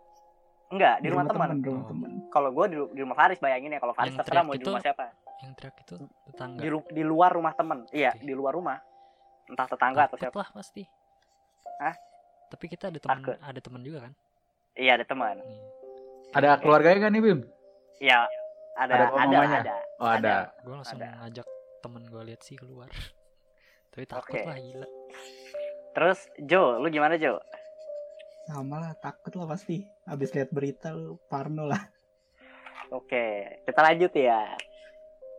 Enggak, 0.70 1.02
di 1.02 1.08
rumah 1.10 1.26
teman. 1.26 1.48
Rumah 1.58 1.66
Oh. 1.76 1.88
temen. 1.90 2.10
Kalau 2.30 2.50
gue 2.52 2.66
di, 2.68 2.76
di 2.94 3.00
rumah 3.02 3.16
Faris 3.16 3.42
bayangin 3.42 3.68
ya, 3.68 3.80
kalau 3.82 3.90
Faris 3.90 4.08
Yang 4.08 4.22
terserah 4.22 4.42
mau 4.44 4.54
di 4.54 4.62
itu- 4.62 4.70
rumah 4.70 4.78
siapa. 4.80 5.10
Yang 5.42 5.52
teriak 5.58 5.76
itu 5.76 5.94
tetangga. 6.24 6.60
Di, 6.62 6.68
di 6.94 7.02
luar 7.02 7.30
rumah 7.32 7.52
temen. 7.52 7.78
Iya, 7.90 8.10
Oke. 8.12 8.22
di 8.22 8.32
luar 8.32 8.52
rumah. 8.54 8.78
Entah 9.44 9.66
tetangga 9.66 10.00
atau 10.00 10.14
Takut 10.14 10.22
siapa. 10.22 10.38
lah 10.38 10.48
pasti. 10.54 10.82
Hah? 11.76 11.94
Tapi 12.54 12.70
kita 12.70 12.86
ada 12.94 13.02
teman 13.02 13.18
ada 13.34 13.58
teman 13.58 13.82
juga 13.82 14.06
kan. 14.06 14.12
Iya, 14.78 14.94
ada 14.94 15.04
teman. 15.04 15.34
Nih. 15.42 15.58
ada 16.34 16.58
keluarganya 16.58 16.98
kan 17.06 17.10
nih 17.14 17.22
Bim 17.22 17.40
Iya, 17.98 18.26
ada 18.74 18.90
Ada 18.90 18.94
ada 18.94 19.06
ada, 19.06 19.26
mamanya? 19.26 19.58
ada. 19.62 19.76
oh 19.98 20.10
ada, 20.10 20.34
Gue 20.62 20.74
langsung 20.74 20.98
Ada. 20.98 21.10
ngajak 21.22 21.46
temen 21.78 22.02
gue 22.06 22.22
lihat 22.30 22.40
sih 22.42 22.54
keluar. 22.54 22.90
Tapi 23.90 24.04
takut 24.06 24.34
Oke. 24.34 24.42
lah 24.46 24.58
gila. 24.58 24.88
Terus 25.94 26.18
Jo, 26.42 26.78
lu 26.78 26.90
gimana 26.90 27.18
Jo? 27.18 27.38
Sama 28.46 28.78
lah, 28.78 28.92
takut 28.98 29.34
lah 29.34 29.46
pasti. 29.46 29.82
Habis 30.06 30.30
lihat 30.30 30.50
berita 30.50 30.94
lu 30.94 31.18
parno 31.26 31.66
lah. 31.66 31.82
Oke, 32.98 33.58
kita 33.62 33.80
lanjut 33.82 34.10
ya. 34.14 34.54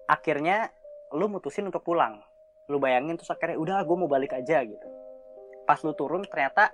Akhirnya 0.08 0.68
lu 1.12 1.28
mutusin 1.28 1.68
untuk 1.68 1.84
pulang. 1.84 2.20
Lu 2.68 2.80
bayangin 2.80 3.16
terus 3.16 3.32
akhirnya 3.32 3.56
udah 3.56 3.78
gue 3.84 3.96
mau 3.96 4.08
balik 4.08 4.32
aja 4.32 4.64
gitu. 4.64 4.88
Pas 5.68 5.80
lu 5.84 5.92
turun 5.92 6.24
ternyata 6.24 6.72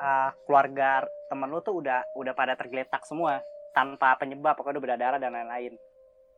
uh, 0.00 0.30
keluarga 0.46 1.04
temen 1.28 1.48
lu 1.48 1.60
tuh 1.64 1.80
udah 1.80 2.04
udah 2.16 2.32
pada 2.36 2.56
tergeletak 2.56 3.04
semua 3.08 3.40
tanpa 3.72 4.16
penyebab 4.20 4.52
pokoknya 4.56 4.78
udah 4.78 4.84
berdarah 4.84 5.18
dan 5.20 5.32
lain-lain. 5.32 5.72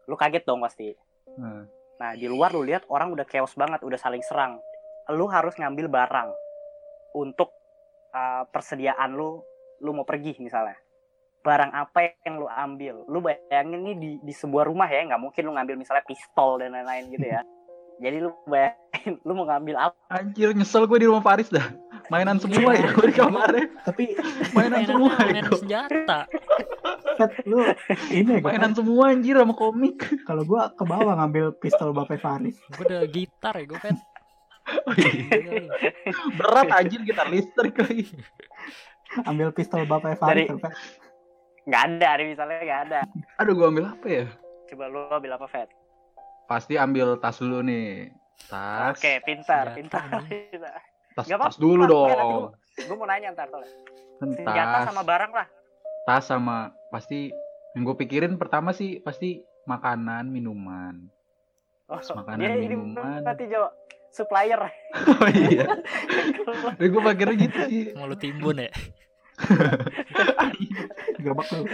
Lu 0.07 0.15
kaget 0.15 0.47
dong 0.47 0.63
pasti. 0.63 0.95
Hmm. 1.35 1.67
Nah, 1.99 2.15
di 2.19 2.27
luar 2.27 2.55
lu 2.55 2.67
lihat 2.67 2.87
orang 2.91 3.15
udah 3.15 3.27
chaos 3.27 3.55
banget, 3.55 3.83
udah 3.83 3.99
saling 3.99 4.23
serang. 4.23 4.59
Lu 5.11 5.27
harus 5.31 5.55
ngambil 5.59 5.91
barang 5.91 6.31
untuk 7.15 7.55
uh, 8.15 8.47
persediaan 8.51 9.15
lu, 9.15 9.43
lu 9.83 9.91
mau 9.95 10.07
pergi 10.07 10.39
misalnya. 10.43 10.79
Barang 11.45 11.71
apa 11.77 12.17
yang 12.25 12.41
lu 12.41 12.49
ambil? 12.49 13.05
Lu 13.07 13.21
bayangin 13.21 13.85
nih 13.85 13.97
di, 14.01 14.11
di 14.25 14.33
sebuah 14.33 14.65
rumah 14.67 14.89
ya, 14.89 15.05
nggak 15.07 15.21
mungkin 15.21 15.43
lu 15.45 15.53
ngambil 15.55 15.77
misalnya 15.77 16.05
pistol 16.09 16.57
dan 16.59 16.73
lain-lain 16.73 17.05
gitu 17.13 17.27
ya. 17.29 17.43
Jadi 18.03 18.17
lu 18.19 18.31
bayangin, 18.51 19.13
lu 19.23 19.33
mau 19.39 19.47
ngambil 19.47 19.77
apa? 19.79 19.97
anjir 20.11 20.51
nyesel 20.51 20.85
gue 20.91 20.99
di 20.99 21.07
rumah 21.07 21.23
Faris 21.23 21.49
dah 21.51 21.71
mainan 22.13 22.37
semua 22.37 22.77
ya 22.77 22.93
gue 22.93 23.07
di 23.09 23.17
kamarnya 23.17 23.65
Tapi 23.87 24.05
mainan 24.53 24.83
semua 24.85 25.13
ya 25.15 25.25
mainan 25.25 25.45
gue 25.49 25.61
senjata. 25.63 26.21
Lu 27.47 27.63
ini 28.11 28.33
ya, 28.39 28.43
mainan 28.43 28.73
semua 28.75 29.15
anjir 29.15 29.39
sama 29.39 29.55
komik 29.55 30.03
kalau 30.27 30.43
gua 30.43 30.75
ke 30.75 30.83
bawah 30.83 31.15
ngambil 31.17 31.55
pistol 31.63 31.95
Bapak 31.95 32.19
Faris. 32.19 32.59
Gue 32.75 32.85
udah 32.91 33.03
gitar 33.09 33.55
ya 33.57 33.65
gue 33.69 33.81
pet. 33.81 33.99
Oh, 34.65 34.97
iya. 34.97 35.69
berat 36.41 36.73
anjir 36.73 37.05
gitar 37.05 37.29
listrik 37.29 37.77
lagi 37.77 38.09
Ambil 39.29 39.53
pistol 39.53 39.85
Bapak 39.85 40.17
Faris. 40.17 40.49
Dari-. 40.49 40.73
Nggak 41.69 41.83
ada, 41.85 42.07
hari 42.09 42.25
misalnya 42.33 42.61
nggak 42.65 42.81
ada. 42.89 43.01
aduh 43.37 43.53
gue 43.53 43.67
ambil 43.69 43.93
apa 43.93 44.07
ya 44.09 44.25
Coba 44.65 44.89
lu 44.89 45.05
ambil 45.13 45.37
apa, 45.37 45.47
Fed? 45.53 45.69
Pasti 46.45 46.75
ambil 46.77 47.17
tas 47.17 47.41
dulu 47.41 47.65
nih 47.65 48.13
tas 48.51 48.99
Oke, 48.99 49.23
pintar, 49.25 49.73
pintar. 49.73 50.05
nih. 50.29 50.53
tas, 51.17 51.27
tas 51.27 51.57
dulu. 51.57 51.87
Nggak, 51.87 52.17
nanti 52.17 52.35
dong 52.35 52.45
Gue 52.75 52.97
mau 52.99 53.07
nanya 53.07 53.31
ntar 53.33 53.47
soalnya. 53.47 53.71
Kan 54.19 54.29
Senjata 54.35 54.75
tas 54.75 54.87
sama 54.91 55.03
barang 55.07 55.33
lah. 55.33 55.47
tas 56.05 56.25
sama 56.27 56.57
pasti 56.91 57.31
Yang 57.75 57.83
gue 57.91 57.97
pikirin 58.07 58.35
pertama 58.39 58.71
sih 58.71 59.03
pasti 59.03 59.43
makanan, 59.67 60.31
minuman. 60.31 61.11
Oh, 61.87 61.99
Makanan, 61.99 62.39
dia 62.39 62.55
ini 62.55 62.71
minuman. 62.71 63.19
berarti 63.21 63.45
Jo 63.49 63.67
supplier. 64.09 64.61
Oh 64.95 65.27
iya. 65.27 65.67
gue 66.79 67.01
pikirnya 67.03 67.35
gitu 67.35 67.59
sih. 67.67 67.83
Mau 67.99 68.07
lu 68.07 68.15
timbun 68.15 68.63
ya? 68.63 68.71
Gerobak 71.19 71.51
lu. 71.51 71.67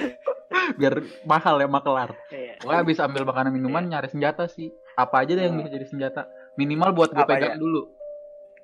Biar 0.79 0.95
mahal 1.23 1.57
ya 1.57 1.67
makelar. 1.67 2.11
Iya. 2.29 2.59
Gue 2.59 2.75
habis 2.75 2.99
ambil 2.99 3.23
makanan 3.23 3.51
minuman 3.51 3.87
nyari 3.87 4.07
senjata 4.07 4.47
sih. 4.47 4.69
Apa 4.95 5.23
aja 5.23 5.33
deh 5.33 5.43
yang 5.43 5.55
Hmm. 5.55 5.63
bisa 5.63 5.71
jadi 5.71 5.87
senjata. 5.87 6.23
Minimal 6.55 6.91
buat 6.93 7.11
gue 7.11 7.25
pegang 7.25 7.55
aja? 7.55 7.59
dulu. 7.59 7.87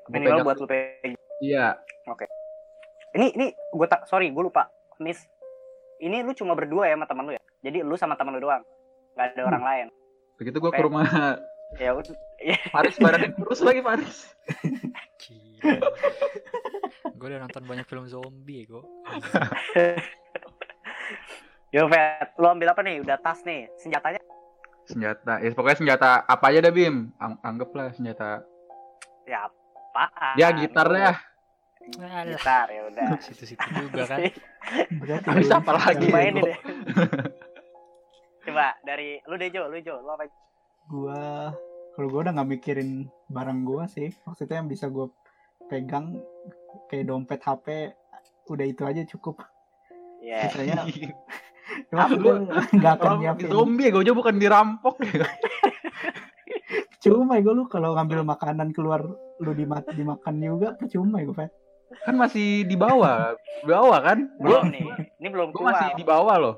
Gua 0.02 0.12
Minimal 0.12 0.30
pegang. 0.32 0.44
buat 0.44 0.56
lu 0.56 0.66
pegang. 0.66 1.14
Iya. 1.38 1.66
Ini 3.12 3.26
ini 3.32 3.46
gue 3.52 3.86
tak 3.86 4.04
sorry 4.04 4.28
gue 4.28 4.42
lupa. 4.42 4.68
Miss. 4.98 5.22
Ini 5.96 6.20
lu 6.20 6.32
cuma 6.32 6.52
berdua 6.52 6.84
ya 6.84 6.94
sama 6.94 7.06
teman 7.06 7.24
lu 7.24 7.32
ya. 7.32 7.42
Jadi 7.62 7.80
lu 7.80 7.94
sama 7.94 8.14
teman 8.14 8.34
lu 8.34 8.42
doang. 8.42 8.60
Gak 9.14 9.32
ada 9.32 9.40
Hmm. 9.40 9.50
orang 9.50 9.64
lain. 9.64 9.86
Begitu 10.36 10.56
gue 10.58 10.70
ke 10.70 10.82
rumah 10.82 11.06
Ya 11.82 11.90
udah. 11.90 12.14
Faris 12.68 12.94
badannya 12.96 13.34
kurus 13.34 13.58
lagi 13.58 13.80
Faris. 13.80 14.30
Gila. 15.20 15.82
gue 17.08 17.26
udah 17.26 17.40
nonton 17.40 17.62
banyak 17.64 17.82
film 17.84 18.06
zombie 18.06 18.66
gue. 18.66 18.82
Yo 21.76 21.84
Fet, 21.92 22.32
lu 22.40 22.48
ambil 22.48 22.72
apa 22.72 22.80
nih? 22.80 23.04
Udah 23.04 23.20
tas 23.20 23.44
nih. 23.44 23.68
Senjatanya 23.76 24.16
Senjata. 24.88 25.44
Ya 25.44 25.52
pokoknya 25.52 25.76
senjata 25.76 26.24
apa 26.24 26.48
aja 26.48 26.64
dah 26.64 26.72
Bim. 26.72 27.12
Ang- 27.20 27.36
anggaplah 27.44 27.92
senjata. 27.92 28.40
ya 29.28 29.44
apaan? 29.44 30.34
Ya 30.40 30.48
gitar 30.56 30.88
dah. 30.88 31.20
Alah, 32.00 32.24
Gitar 32.24 32.66
ya 32.72 32.82
udah. 32.88 33.08
situ-situ 33.28 33.60
juga 33.60 34.08
kan. 34.08 34.24
Berarti 35.04 35.26
Habis 35.28 35.52
apa 35.52 35.70
lagi? 35.76 36.08
Mainin 36.08 36.48
deh. 36.48 36.58
Coba 38.48 38.72
dari 38.80 39.20
lu 39.28 39.36
deh 39.36 39.52
Jo, 39.52 39.68
lu 39.68 39.76
Jo, 39.84 40.00
lu 40.00 40.10
apa? 40.16 40.24
Gua 40.88 41.52
kalau 41.92 42.08
gua 42.08 42.20
udah 42.24 42.32
nggak 42.40 42.50
mikirin 42.56 43.04
barang 43.28 43.68
gua 43.68 43.84
sih. 43.84 44.16
Maksudnya 44.24 44.64
yang 44.64 44.70
bisa 44.72 44.88
gua 44.88 45.12
pegang 45.68 46.24
kayak 46.88 47.12
dompet 47.12 47.44
HP 47.44 47.92
udah 48.48 48.64
itu 48.64 48.82
aja 48.88 49.04
cukup. 49.04 49.44
Ya. 50.24 50.48
Sisanya 50.48 50.88
Apa 50.88 50.94
Emang 51.86 52.10
gua 52.16 52.34
nggak 52.76 52.92
akan 52.96 53.10
nyiapin. 53.18 53.48
zombie 53.48 53.88
gue 53.88 54.00
aja 54.00 54.12
bukan 54.12 54.34
dirampok. 54.36 54.94
Cuma 56.98 57.38
gue 57.38 57.52
lu 57.52 57.64
kalau 57.66 57.94
ngambil 57.94 58.26
makanan 58.26 58.70
keluar 58.70 59.04
lu 59.36 59.52
dimat 59.52 59.84
dimakan 59.88 60.34
juga 60.36 60.74
percuma 60.74 61.20
ya 61.20 61.24
gue 61.24 61.36
Fet. 61.36 61.52
kan 62.02 62.14
masih 62.14 62.46
di 62.62 62.74
bawah. 62.74 63.38
Di 63.62 63.68
bawah 63.68 64.00
kan? 64.00 64.18
Gue 64.36 64.50
Belum 64.50 64.64
nih. 64.68 64.86
Ini 65.16 65.28
belum 65.28 65.48
gue 65.50 65.62
masih 65.62 65.86
keluar. 65.86 65.98
di 65.98 66.04
bawah 66.04 66.36
loh. 66.36 66.56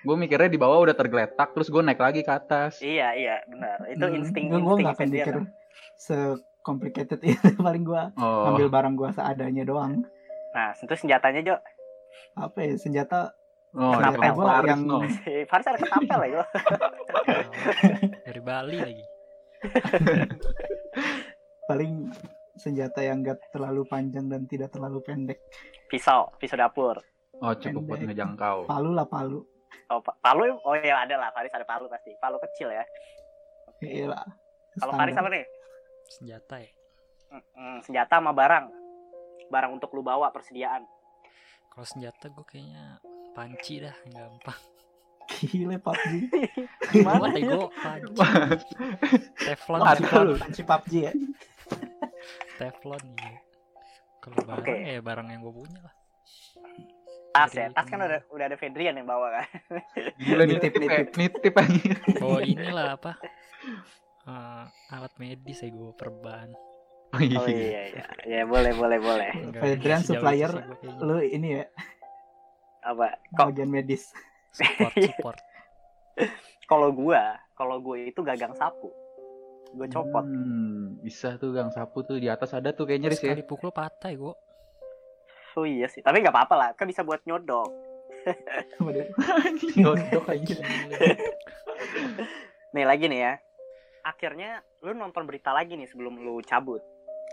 Gue 0.00 0.16
mikirnya 0.16 0.48
di 0.48 0.56
bawah 0.56 0.78
udah 0.80 0.94
tergeletak 0.94 1.52
terus 1.52 1.68
gue 1.68 1.80
naik 1.80 1.98
lagi 1.98 2.20
ke 2.20 2.30
atas. 2.30 2.80
Iya, 2.80 3.12
iya, 3.12 3.36
benar. 3.44 3.76
Itu 3.86 4.04
Hmm, 4.04 4.18
insting 4.18 4.46
insting 4.48 4.80
nggak 4.80 4.94
akan 4.94 5.08
dia. 5.08 5.24
mikir 5.24 5.36
se 5.96 6.16
complicated 6.60 7.20
itu 7.26 7.52
paling 7.56 7.84
gua 7.84 8.08
Oh. 8.16 8.48
ambil 8.48 8.68
barang 8.68 8.94
gua 8.94 9.12
seadanya 9.12 9.64
doang. 9.64 10.00
Nah, 10.50 10.72
itu 10.72 10.94
senjatanya 10.94 11.40
Jo. 11.42 11.56
Apa 12.34 12.62
ya 12.62 12.74
senjata 12.74 13.36
Oh, 13.74 13.90
Kenapa 13.92 14.30
Faris, 14.30 14.70
yang- 14.70 14.86
no. 14.86 15.02
Si 15.18 15.32
Faris 15.44 15.66
ada 15.66 15.78
ketapel 15.78 16.20
ya 16.20 16.28
Jo. 16.30 16.42
Dari 18.26 18.40
Bali 18.40 18.76
lagi. 18.78 19.04
paling 21.64 22.12
senjata 22.54 23.00
yang 23.00 23.24
gak 23.24 23.40
terlalu 23.50 23.82
panjang 23.84 24.28
dan 24.28 24.44
tidak 24.44 24.70
terlalu 24.70 25.00
pendek. 25.02 25.40
Pisau, 25.88 26.30
pisau 26.38 26.54
dapur. 26.54 27.00
Oh, 27.42 27.50
cukup 27.52 27.82
buat 27.84 27.98
Pendek. 27.98 28.14
ngejangkau. 28.14 28.70
Palu 28.70 28.90
lah 28.94 29.04
palu. 29.04 29.42
Oh, 29.90 29.98
pa- 29.98 30.14
palu 30.22 30.54
oh 30.54 30.74
ya 30.76 31.02
ada 31.02 31.18
lah, 31.18 31.28
Faris 31.34 31.50
ada 31.50 31.66
palu 31.66 31.90
pasti. 31.90 32.14
Palu 32.16 32.38
kecil 32.40 32.70
ya. 32.70 32.84
Iya 33.82 34.06
lah. 34.08 34.24
Kalau. 34.78 34.94
Faris 34.94 35.18
apa 35.18 35.28
nih? 35.28 35.44
Senjata 36.06 36.56
ya. 36.56 36.70
Hmm, 37.52 37.82
senjata 37.82 38.22
sama 38.22 38.30
barang. 38.30 38.70
Barang 39.50 39.74
untuk 39.74 39.90
lu 39.90 40.00
bawa 40.00 40.30
persediaan. 40.30 40.86
Kalau 41.68 41.82
senjata 41.82 42.30
gue 42.30 42.46
kayaknya 42.46 43.02
panci 43.34 43.82
dah, 43.82 43.96
gampang. 44.08 44.60
Gile 45.24 45.76
PUBG. 45.80 46.04
Gimana 46.94 47.32
Gimana 47.32 47.36
ya? 47.36 47.44
gue 47.48 47.68
panci. 47.74 48.72
Teflon, 49.34 49.80
Ada 49.82 50.00
teflon. 50.00 50.26
Panci 50.38 50.62
PUBG 50.62 50.92
ya. 51.00 51.12
teflon 52.60 53.02
iya. 53.18 53.38
Kalau 54.22 54.36
barang 54.40 54.64
Oke. 54.64 54.74
ya 54.78 55.00
barang 55.02 55.26
yang 55.28 55.40
gue 55.42 55.54
punya 55.54 55.80
lah. 55.82 55.94
Tas 57.34 57.50
ya. 57.50 57.66
Tas 57.74 57.86
kan 57.90 57.98
udah 57.98 58.20
udah 58.30 58.44
ada 58.46 58.56
Fedrian 58.56 58.94
yang 58.94 59.08
bawa 59.10 59.42
kan. 59.42 59.46
Gila 60.22 60.44
Nitip, 60.46 60.70
nitip 60.70 60.86
kayak 60.86 61.08
nitip 61.18 61.54
aja. 61.58 61.94
Oh 62.22 62.38
inilah 62.38 62.94
apa? 62.94 63.12
Eh, 64.24 64.64
alat 64.94 65.12
medis 65.18 65.60
ya 65.60 65.68
gue 65.68 65.90
perban. 65.98 66.48
Oh, 67.14 67.18
Oh 67.18 67.22
iya 67.46 67.90
iya. 67.90 68.04
Ya 68.26 68.42
boleh 68.46 68.74
boleh 68.74 68.98
boleh. 68.98 69.30
Fedrian 69.54 70.02
supplier. 70.02 70.50
Lu 71.02 71.18
ini 71.20 71.58
ya 71.58 71.64
Apa? 72.84 73.16
Kok 73.32 73.48
bagian 73.50 73.72
medis. 73.72 74.12
support 74.56 74.94
support. 74.94 75.38
kalau 76.70 76.94
gua, 76.94 77.40
kalau 77.58 77.82
gue 77.82 78.12
itu 78.12 78.20
gagang 78.22 78.54
sapu. 78.54 78.92
Gue 79.74 79.90
copot. 79.90 80.22
Hmm, 80.22 81.02
bisa 81.02 81.34
tuh 81.34 81.50
gang 81.50 81.74
sapu 81.74 82.06
tuh 82.06 82.22
di 82.22 82.30
atas 82.30 82.54
ada 82.54 82.70
tuh 82.70 82.86
kayaknya 82.86 83.10
Riz 83.10 83.18
ya. 83.18 83.34
Pukul 83.42 83.74
patah 83.74 84.14
ya 84.14 84.16
gue. 84.16 84.34
Oh 85.58 85.66
iya 85.66 85.90
sih. 85.90 86.02
Tapi 86.02 86.22
nggak 86.22 86.34
apa-apa 86.34 86.54
lah. 86.54 86.68
Kan 86.78 86.86
bisa 86.86 87.02
buat 87.02 87.22
nyodok. 87.26 87.68
Nyodok 89.82 90.24
aja. 90.30 90.56
Nih 92.70 92.84
lagi 92.86 93.04
nih 93.10 93.20
ya. 93.20 93.32
Akhirnya 94.06 94.62
lu 94.86 94.94
nonton 94.94 95.26
berita 95.26 95.50
lagi 95.50 95.74
nih 95.74 95.90
sebelum 95.90 96.22
lu 96.22 96.38
cabut. 96.46 96.82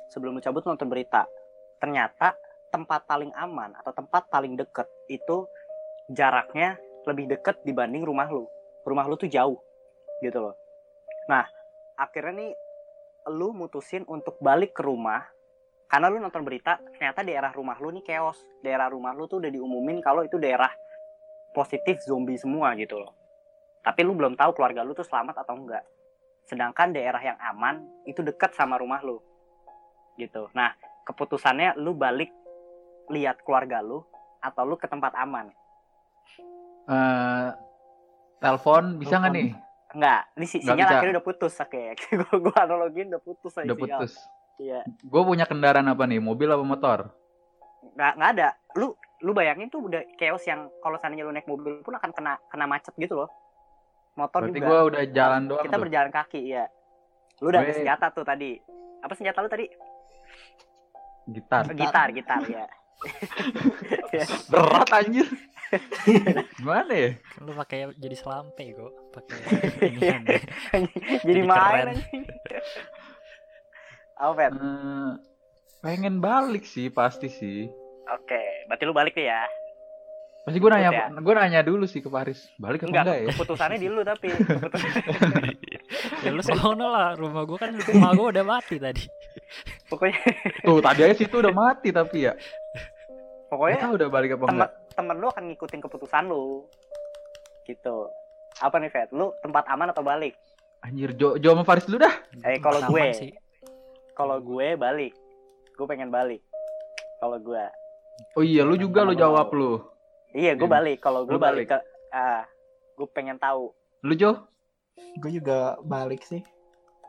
Sebelum 0.10 0.38
lu 0.38 0.41
cabut 0.41 0.65
nonton 0.65 0.89
berita. 0.89 1.29
Ternyata 1.77 2.34
tempat 2.71 3.03
paling 3.05 3.29
aman 3.35 3.75
atau 3.77 3.91
tempat 3.91 4.31
paling 4.31 4.55
deket 4.55 4.87
itu 5.11 5.45
jaraknya 6.07 6.79
lebih 7.05 7.27
deket 7.27 7.59
dibanding 7.67 8.07
rumah 8.07 8.31
lu. 8.31 8.47
Rumah 8.87 9.05
lu 9.05 9.19
tuh 9.19 9.29
jauh 9.29 9.59
gitu 10.23 10.39
loh. 10.39 10.55
Nah, 11.29 11.45
akhirnya 11.99 12.33
nih 12.41 12.51
lu 13.29 13.53
mutusin 13.53 14.07
untuk 14.09 14.41
balik 14.41 14.73
ke 14.73 14.81
rumah 14.81 15.21
karena 15.91 16.07
lu 16.07 16.17
nonton 16.23 16.41
berita 16.41 16.79
ternyata 16.95 17.21
daerah 17.21 17.51
rumah 17.51 17.77
lu 17.77 17.91
nih 17.91 18.07
chaos. 18.07 18.39
Daerah 18.63 18.87
rumah 18.87 19.11
lu 19.11 19.27
tuh 19.27 19.43
udah 19.43 19.51
diumumin 19.51 19.99
kalau 19.99 20.23
itu 20.23 20.39
daerah 20.39 20.71
positif 21.51 21.99
zombie 22.07 22.39
semua 22.39 22.73
gitu 22.79 22.97
loh. 22.97 23.11
Tapi 23.83 23.99
lu 24.07 24.15
belum 24.15 24.39
tahu 24.39 24.55
keluarga 24.55 24.87
lu 24.87 24.95
tuh 24.95 25.05
selamat 25.05 25.43
atau 25.43 25.59
enggak. 25.59 25.83
Sedangkan 26.47 26.95
daerah 26.95 27.19
yang 27.21 27.37
aman 27.37 27.83
itu 28.07 28.23
dekat 28.23 28.55
sama 28.55 28.79
rumah 28.79 29.03
lu. 29.03 29.19
Gitu. 30.15 30.47
Nah, 30.55 30.73
keputusannya 31.05 31.75
lu 31.81 31.97
balik 31.97 32.31
lihat 33.12 33.44
keluarga 33.44 33.80
lu 33.80 34.01
atau 34.39 34.63
lu 34.63 34.75
ke 34.75 34.88
tempat 34.88 35.12
aman. 35.15 35.51
Eh, 36.84 37.50
telepon 38.39 38.98
bisa 38.98 39.20
nggak 39.20 39.32
nih? 39.32 39.50
Enggak, 39.91 40.22
ini 40.34 40.46
si 40.48 40.58
Nggak 40.58 40.65
sinyal 40.65 40.80
bisa. 40.82 40.96
akhirnya 40.96 41.13
udah 41.13 41.25
putus 41.25 41.53
kayak 41.62 41.94
gua 42.22 42.36
gua 42.41 42.58
analogin 42.60 43.08
udah 43.08 43.22
putus 43.22 43.53
aja 43.53 43.65
Udah 43.65 43.75
sinyal. 43.75 44.00
putus. 44.00 44.13
Iya. 44.56 44.80
Gue 45.01 45.22
punya 45.22 45.44
kendaraan 45.44 45.86
apa 45.86 46.06
nih? 46.06 46.18
Mobil 46.18 46.46
apa 46.46 46.62
motor? 46.62 47.00
Nggak 47.91 48.12
nggak 48.13 48.30
ada. 48.32 48.48
Lu 48.74 48.94
lu 49.20 49.32
bayangin 49.32 49.68
tuh 49.68 49.84
udah 49.84 50.01
chaos 50.15 50.41
yang 50.44 50.70
kalau 50.80 50.96
seandainya 50.96 51.24
lu 51.24 51.32
naik 51.32 51.46
mobil 51.46 51.82
pun 51.82 51.91
akan 51.91 52.10
kena 52.10 52.38
kena 52.48 52.65
macet 52.65 52.94
gitu 52.96 53.18
loh. 53.18 53.30
Motor 54.13 54.46
Berarti 54.46 54.58
juga. 54.58 54.68
gue 54.68 54.80
udah 54.86 55.03
jalan 55.10 55.41
doang 55.46 55.63
Kita 55.63 55.75
tuh. 55.75 55.84
berjalan 55.84 56.10
kaki, 56.10 56.41
ya. 56.46 56.65
Lu 57.38 57.48
udah 57.48 57.60
ada 57.60 57.68
Gue- 57.68 57.77
senjata 57.77 58.06
tuh 58.12 58.22
tadi. 58.22 58.51
Apa 59.00 59.13
senjata 59.13 59.39
lu 59.39 59.50
tadi? 59.50 59.65
Gitar. 61.27 61.63
Gitar, 61.72 62.08
gitar 62.12 62.39
ya. 62.46 62.65
Berat 64.51 64.89
anjir. 64.93 65.27
Gimana 66.60 66.91
ya? 66.91 67.12
Kan 67.15 67.41
lu 67.48 67.53
pakai 67.55 67.95
jadi 67.95 68.15
selampe 68.15 68.75
gue. 68.75 68.91
Pakai 69.15 69.38
deh. 70.19 70.41
Jadi 71.24 71.24
Jadi 71.24 71.41
main 71.48 71.95
anjing. 71.95 72.24
Apa? 74.19 74.51
Eh, 74.51 75.12
pengen 75.81 76.19
balik 76.19 76.67
sih 76.67 76.91
pasti 76.91 77.31
sih. 77.31 77.71
Oke, 78.12 78.67
berarti 78.67 78.83
lu 78.83 78.93
balik 78.93 79.15
nih 79.15 79.31
ya. 79.31 79.43
Pasti 80.41 80.57
gue 80.57 80.69
nanya, 80.74 80.89
ya? 80.89 81.05
gue 81.13 81.33
nanya 81.38 81.62
dulu 81.62 81.86
sih 81.86 82.01
ke 82.01 82.10
Paris. 82.10 82.50
Balik 82.57 82.83
apa 82.83 82.89
Enggak, 82.89 83.03
enggak, 83.05 83.17
ya? 83.21 83.27
keputusannya 83.31 83.77
di 83.77 83.88
lu 83.88 84.01
tapi. 84.01 84.27
Ya 86.21 86.29
lu 86.31 86.41
sono 86.41 86.88
lah. 86.88 87.13
Rumah 87.13 87.43
gue 87.43 87.57
kan 87.57 87.71
rumah 87.75 88.12
gue 88.12 88.27
udah 88.31 88.45
mati 88.45 88.75
tadi. 88.77 89.03
pokoknya 89.88 90.17
Tuh 90.65 90.79
tadi 90.79 91.00
aja 91.03 91.15
situ 91.15 91.36
udah 91.36 91.51
mati 91.51 91.91
tapi 91.91 92.25
ya. 92.25 92.33
Pokoknya 93.48 93.77
tahu 93.81 93.93
udah 94.00 94.07
balik 94.07 94.31
apa 94.33 94.43
temen, 94.45 94.55
enggak. 94.57 94.71
temen 94.95 95.15
lu 95.19 95.27
akan 95.27 95.43
ngikutin 95.51 95.79
keputusan 95.83 96.24
lu. 96.25 96.63
Gitu. 97.63 97.98
Apa 98.57 98.79
nih, 98.79 98.88
Fet? 98.88 99.12
Lu 99.12 99.36
tempat 99.39 99.67
aman 99.67 99.91
atau 99.91 100.01
balik? 100.01 100.36
Anjir, 100.81 101.13
Jo, 101.13 101.36
Jo 101.36 101.53
sama 101.53 101.63
Faris 101.63 101.83
dulu 101.83 102.00
dah. 102.00 102.15
Eh, 102.41 102.57
kalau 102.57 102.79
gue. 102.81 103.05
Kalau 104.12 104.38
gue 104.39 104.67
balik. 104.75 105.13
Gue 105.75 105.86
pengen 105.86 106.07
balik. 106.07 106.39
Kalau 107.19 107.38
gue. 107.38 107.63
Oh 108.33 108.43
iya, 108.43 108.63
lu 108.63 108.75
juga 108.75 109.03
lu 109.03 109.13
jawab 109.13 109.51
lu. 109.51 109.83
Iya, 110.31 110.55
gue 110.55 110.63
Iya. 110.63 110.74
balik. 110.74 110.98
Kalau 111.00 111.21
gue 111.24 111.36
balik 111.36 111.67
balik. 111.67 111.67
ke 111.69 111.77
ah 112.12 112.43
gue 112.91 113.07
pengen 113.10 113.36
tahu 113.36 113.71
Lu 114.01 114.13
Jo? 114.13 114.45
Gue 115.17 115.31
juga 115.33 115.57
balik 115.81 116.21
sih. 116.21 116.41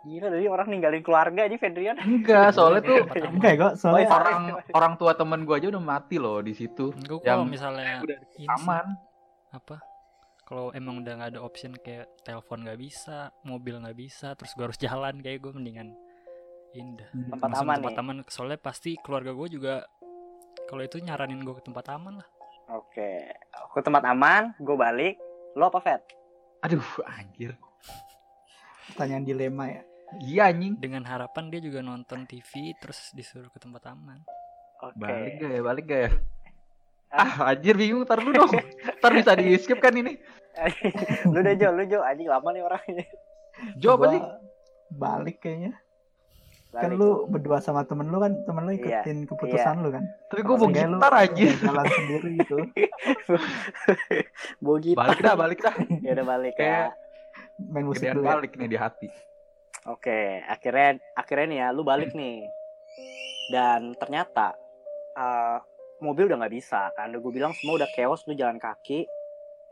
gila 0.03 0.27
dari 0.29 0.45
orang 0.45 0.67
ninggalin 0.67 0.99
keluarga 0.99 1.47
aja 1.47 1.55
Fedrian 1.55 1.95
Enggak, 1.97 2.51
soalnya 2.51 2.83
tuh 2.83 3.07
Enggak 3.33 3.55
kok. 3.55 3.73
Soalnya 3.77 4.03
Oh, 4.05 4.19
orang 4.19 4.43
orang 4.73 4.93
tua 4.97 5.15
temen 5.15 5.41
gua 5.43 5.57
aja 5.57 5.71
udah 5.71 5.79
mati 5.81 6.19
loh 6.19 6.43
di 6.43 6.51
situ. 6.51 6.91
Gue 7.01 7.19
Yang 7.19 7.27
kalau 7.29 7.45
misalnya 7.47 7.95
udah 8.07 8.19
ini 8.19 8.27
sih, 8.35 8.47
Aman. 8.49 8.87
apa 9.53 9.79
kalau 10.43 10.69
emang 10.73 11.01
udah 11.01 11.12
nggak 11.15 11.31
ada 11.31 11.41
option 11.41 11.73
kayak 11.77 12.11
telepon 12.21 12.61
nggak 12.61 12.77
bisa 12.77 13.17
mobil 13.43 13.79
nggak 13.79 13.95
bisa 13.95 14.35
terus 14.35 14.51
gue 14.53 14.65
harus 14.65 14.81
jalan 14.83 15.17
kayak 15.19 15.39
gue 15.39 15.53
mendingan 15.53 15.95
indah 16.73 17.07
Tempat 17.07 17.39
Langsung 17.47 17.62
aman 17.62 17.77
tempat 17.79 17.93
nih. 17.93 18.01
aman 18.01 18.17
soalnya 18.27 18.59
pasti 18.59 18.91
keluarga 18.99 19.31
gue 19.31 19.49
juga 19.51 19.75
kalau 20.67 20.81
itu 20.81 20.99
nyaranin 20.99 21.41
gue 21.41 21.55
ke 21.55 21.62
tempat 21.62 21.85
aman 21.91 22.19
lah 22.19 22.29
oke 22.71 23.11
ke 23.71 23.81
tempat 23.81 24.03
aman 24.05 24.51
gue 24.57 24.75
balik 24.75 25.15
lo 25.55 25.69
apa 25.69 25.79
Fed 25.79 26.03
Aduh, 26.61 26.83
anjir. 27.05 27.55
Pertanyaan 28.91 29.25
dilema 29.27 29.65
ya. 29.71 29.83
Iya 30.21 30.43
anjing. 30.53 30.77
dengan 30.77 31.09
harapan 31.09 31.49
dia 31.49 31.61
juga 31.65 31.81
nonton 31.81 32.29
TV 32.29 32.77
terus 32.77 33.17
disuruh 33.17 33.49
ke 33.49 33.57
tempat 33.57 33.97
aman 33.97 34.21
oke 34.83 34.99
Balik 34.99 35.41
gak 35.41 35.51
ya? 35.51 35.61
Balik 35.62 35.85
gak 35.89 36.01
ya? 36.05 36.11
Ah, 37.12 37.53
anjir 37.53 37.77
bingung. 37.77 38.09
Ntar 38.09 38.25
dulu 38.25 38.33
dong. 38.33 38.53
Ntar 39.01 39.12
bisa 39.12 39.37
di 39.37 39.53
skip 39.61 39.79
kan 39.79 39.93
ini. 39.93 40.17
lu 41.33 41.39
deh 41.41 41.55
Jo 41.57 41.73
lu 41.73 41.85
Jo 41.89 42.01
anjing 42.05 42.29
lama 42.29 42.49
nih 42.53 42.61
orangnya 42.65 43.09
Jo 43.77 43.97
apa 44.01 44.05
sih? 44.17 44.21
Balik 44.93 45.37
kayaknya. 45.45 45.77
Kan 46.73 46.97
Balik. 46.97 47.05
lu 47.05 47.29
berdua 47.29 47.61
sama 47.61 47.85
temen 47.85 48.09
lu 48.09 48.17
kan, 48.17 48.33
temen 48.49 48.65
lu 48.65 48.73
Iya, 48.73 49.05
ikutin 49.05 49.29
keputusan 49.29 49.85
lu 49.85 49.93
kan. 49.93 50.05
Tapi 50.33 50.41
gue 50.41 50.57
mau 50.57 50.69
lu 50.69 50.73
gitar 50.73 51.12
anjir. 51.12 51.53
Jalan 51.69 51.85
sendiri 51.85 52.31
gitu. 52.41 52.57
Gitar. 54.81 54.97
Balik 54.97 55.19
dah, 55.21 55.35
balik 55.37 55.61
dah. 55.61 55.75
ya 56.01 56.11
udah 56.17 56.27
balik 56.27 56.57
ya 56.57 56.61
Kayak 56.65 56.89
Main 57.71 57.87
musik 57.87 58.09
Gedean 58.09 58.16
dulu 58.19 58.26
ya. 58.26 58.33
balik 58.38 58.52
nih 58.59 58.69
di 58.71 58.78
hati. 58.78 59.09
Oke, 59.90 60.42
akhirnya 60.47 60.99
akhirnya 61.14 61.47
nih 61.47 61.59
ya, 61.59 61.69
lu 61.75 61.83
balik 61.83 62.14
nih. 62.14 62.47
Dan 63.50 63.95
ternyata 63.99 64.54
eh, 65.19 65.59
mobil 66.02 66.26
udah 66.26 66.38
nggak 66.42 66.54
bisa 66.54 66.90
kan. 66.95 67.11
Udah 67.14 67.21
gue 67.23 67.33
bilang 67.35 67.52
semua 67.54 67.83
udah 67.83 67.90
chaos, 67.95 68.26
lu 68.26 68.35
jalan 68.35 68.59
kaki. 68.59 69.07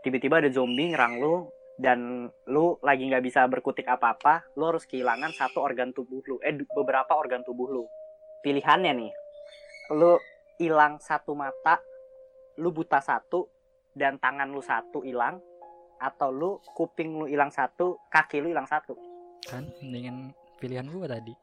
Tiba-tiba 0.00 0.40
ada 0.40 0.50
zombie 0.50 0.90
nyerang 0.90 1.20
lu 1.20 1.50
dan 1.80 2.28
lu 2.44 2.76
lagi 2.84 3.08
nggak 3.08 3.24
bisa 3.24 3.44
berkutik 3.48 3.88
apa-apa. 3.88 4.44
Lu 4.54 4.68
harus 4.68 4.84
kehilangan 4.84 5.32
satu 5.32 5.64
organ 5.64 5.96
tubuh 5.96 6.20
lu, 6.28 6.36
eh 6.44 6.52
beberapa 6.52 7.16
organ 7.16 7.40
tubuh 7.40 7.68
lu. 7.72 7.84
Pilihannya 8.40 8.92
nih, 8.96 9.12
lu 9.96 10.16
hilang 10.60 11.00
satu 11.00 11.36
mata, 11.36 11.80
lu 12.56 12.72
buta 12.72 13.00
satu, 13.00 13.48
dan 13.96 14.16
tangan 14.16 14.48
lu 14.48 14.64
satu 14.64 15.04
hilang, 15.04 15.40
atau 16.00 16.32
lu 16.32 16.50
kuping 16.72 17.12
lu 17.14 17.26
hilang 17.28 17.52
satu, 17.52 18.00
kaki 18.08 18.40
lu 18.40 18.48
hilang 18.50 18.64
satu. 18.64 18.96
kan 19.44 19.64
mendingan 19.80 20.32
pilihan 20.56 20.84
gue 20.84 21.06
tadi 21.08 21.34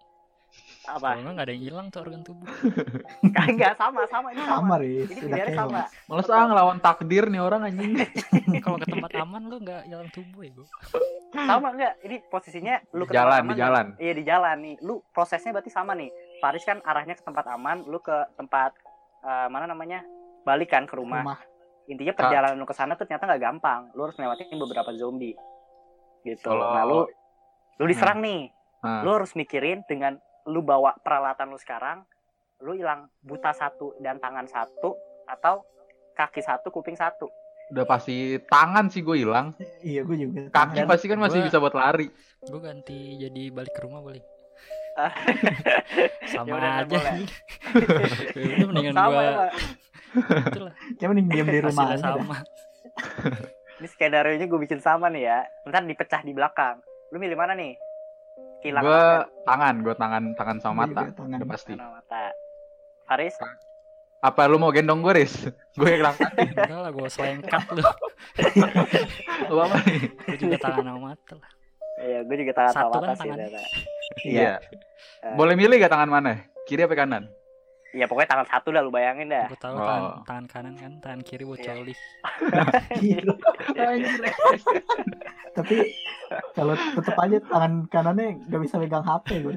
Apa? 0.87 1.17
kalau 1.17 1.33
nggak 1.33 1.49
ada 1.49 1.53
yang 1.53 1.65
hilang 1.65 1.85
tuh 1.89 2.05
organ 2.05 2.21
tubuh 2.21 2.45
Kagak 3.35 3.73
sama 3.75 4.05
sama 4.07 4.31
ini 4.31 4.39
sama. 4.41 4.55
Sama, 4.61 4.75
Riz. 4.79 5.09
Ini 5.09 5.21
pilihannya 5.25 5.55
sama. 5.57 5.81
Males 6.07 6.29
ah 6.29 6.45
ngelawan 6.47 6.77
takdir 6.79 7.25
nih 7.27 7.41
orang 7.41 7.61
anjing. 7.67 7.97
kalau 8.63 8.77
ke 8.79 8.87
tempat 8.87 9.11
aman 9.17 9.41
lu 9.49 9.57
nggak 9.59 9.81
hilang 9.89 10.09
tubuh 10.13 10.41
ya 10.45 10.51
gue 10.53 10.67
Sama 11.35 11.67
enggak? 11.75 11.93
Ini 12.05 12.15
posisinya 12.31 12.75
lu 12.95 13.03
Di 13.03 13.09
ke 13.11 13.13
jalan, 13.17 13.41
tempat 13.43 13.43
di 13.43 13.51
aman. 13.51 13.57
jalan. 13.59 13.85
Iya 13.99 14.13
di 14.15 14.23
jalan 14.23 14.57
nih. 14.63 14.75
Lu 14.79 14.93
prosesnya 15.11 15.51
berarti 15.51 15.71
sama 15.73 15.91
nih. 15.93 16.09
Faris 16.39 16.63
kan 16.63 16.79
arahnya 16.81 17.17
ke 17.17 17.23
tempat 17.25 17.45
aman, 17.51 17.83
lu 17.83 17.99
ke 17.99 18.15
tempat 18.39 18.71
eh, 19.21 19.47
mana 19.51 19.67
namanya? 19.67 20.05
Balik 20.45 20.71
kan 20.71 20.87
ke 20.87 20.95
rumah. 20.95 21.25
Rumah. 21.25 21.39
Intinya 21.87 22.13
perjalanan 22.13 22.55
lu 22.55 22.67
ke 22.67 22.75
sana 22.75 22.93
tuh 22.93 23.07
ternyata 23.07 23.25
nggak 23.25 23.41
gampang. 23.41 23.81
Lu 23.95 24.03
harus 24.03 24.15
melewati 24.15 24.43
beberapa 24.51 24.91
zombie. 24.93 25.35
Gitu. 26.21 26.43
Kalau- 26.43 26.71
Nah, 26.71 26.83
lu 26.83 26.99
lu 27.77 27.85
diserang 27.85 28.19
nih. 28.19 28.51
Nah, 28.77 29.01
Lu 29.01 29.09
harus 29.11 29.33
mikirin 29.33 29.81
dengan 29.83 30.15
lu 30.45 30.61
bawa 30.61 30.95
peralatan 30.97 31.49
lu 31.49 31.57
sekarang, 31.57 32.03
lu 32.59 32.73
hilang 32.73 33.09
buta 33.19 33.51
satu 33.51 33.95
dan 33.97 34.17
tangan 34.17 34.45
satu 34.45 34.95
atau 35.25 35.63
kaki 36.13 36.39
satu, 36.39 36.69
kuping 36.69 36.95
satu. 36.95 37.27
udah 37.67 37.83
pasti 37.83 38.39
tangan 38.47 38.87
sih 38.87 39.03
gue 39.03 39.27
hilang. 39.27 39.51
Iya, 39.83 40.07
gue 40.07 40.15
juga. 40.15 40.39
Kaki 40.47 40.87
pasti 40.87 41.11
kan 41.11 41.19
masih 41.19 41.43
Gua- 41.43 41.47
bisa 41.51 41.59
buat 41.59 41.75
lari. 41.75 42.07
gue 42.41 42.59
ganti 42.63 43.19
jadi 43.19 43.51
balik 43.51 43.75
ke 43.75 43.83
rumah 43.83 43.99
boleh. 43.99 44.23
sama 46.31 46.45
Ya 46.45 46.53
udah, 46.53 46.71
aja 46.75 46.85
boleh. 46.89 47.13
Ya 48.57 48.65
mendingan 48.65 48.93
Sama 48.93 49.09
gue 49.09 49.21
ya, 49.21 49.33
itulah 50.41 50.73
Ya 50.97 51.05
mending 51.07 51.27
diem 51.27 51.47
di 51.47 51.59
rumah 51.61 51.85
aja. 51.91 51.97
sama 52.09 52.37
Ini 53.77 53.87
skenario 53.87 54.33
nya 54.35 54.45
gue 54.45 54.59
bikin 54.59 54.79
sama 54.79 55.05
nih 55.07 55.23
ya. 55.23 55.39
Ntar 55.63 55.85
dipecah 55.85 56.21
di 56.21 56.33
belakang. 56.33 56.81
Lu 57.09 57.17
milih 57.17 57.37
mana 57.37 57.53
nih? 57.53 57.77
Kilang 58.57 58.81
Gue 58.81 59.05
tangan, 59.45 59.75
gue 59.79 59.93
tangan 59.93 60.23
tangan 60.33 60.57
sama 60.57 60.83
Gua 60.83 61.05
mata. 61.05 61.13
tangan. 61.13 61.37
Udah 61.37 61.47
pasti. 61.47 61.71
Mana 61.73 61.93
mata. 61.93 62.33
Faris? 63.05 63.37
Apa 64.17 64.49
lu 64.49 64.57
mau 64.57 64.73
gendong 64.73 64.99
gue, 64.99 65.13
Riz? 65.13 65.45
gue 65.77 65.87
yang 65.87 66.01
hilang 66.01 66.17
kaki. 66.17 66.41
enggak 66.57 66.79
lah 66.81 66.89
gue 66.89 67.05
selengkat 67.07 67.63
lu 67.69 67.85
Lu 69.45 69.61
apa 69.61 69.77
nih? 69.85 69.99
gue 70.09 70.37
juga 70.41 70.57
tangan 70.57 70.83
sama 70.83 70.99
mata 71.07 71.33
lah 71.37 71.49
Iya, 71.97 72.19
gue 72.25 72.35
juga 72.35 72.53
tangan 72.55 72.73
sama 72.73 72.81
Satu 72.83 72.97
mata 72.97 73.13
kan 73.13 73.17
sih. 73.19 73.29
Iya. 74.17 74.57
Eh. 75.21 75.33
Boleh 75.33 75.53
milih 75.53 75.77
gak 75.77 75.91
tangan 75.91 76.09
mana? 76.09 76.33
Kiri 76.63 76.83
apa 76.83 76.95
kanan? 76.95 77.27
Iya, 77.87 78.03
pokoknya 78.05 78.29
tangan 78.29 78.47
satu 78.47 78.67
dah 78.69 78.83
lu 78.83 78.91
bayangin 78.91 79.31
dah. 79.31 79.47
gue 79.47 79.57
tahu 79.57 79.73
Oh. 79.73 79.81
tangan, 79.81 80.03
tangan 80.23 80.45
kanan 80.45 80.73
kan 80.75 80.91
tangan 80.99 81.21
kiri 81.23 81.43
buat 81.43 81.57
Iya. 81.57 81.71
coli 81.73 81.93
Gila. 82.99 83.33
Tapi 85.53 85.77
kalau 86.51 86.73
tetep 86.75 87.15
aja 87.15 87.37
tangan 87.41 87.73
kanannya 87.87 88.27
nggak 88.43 88.61
bisa 88.61 88.75
pegang 88.83 89.01
HP 89.01 89.27
gue. 89.39 89.55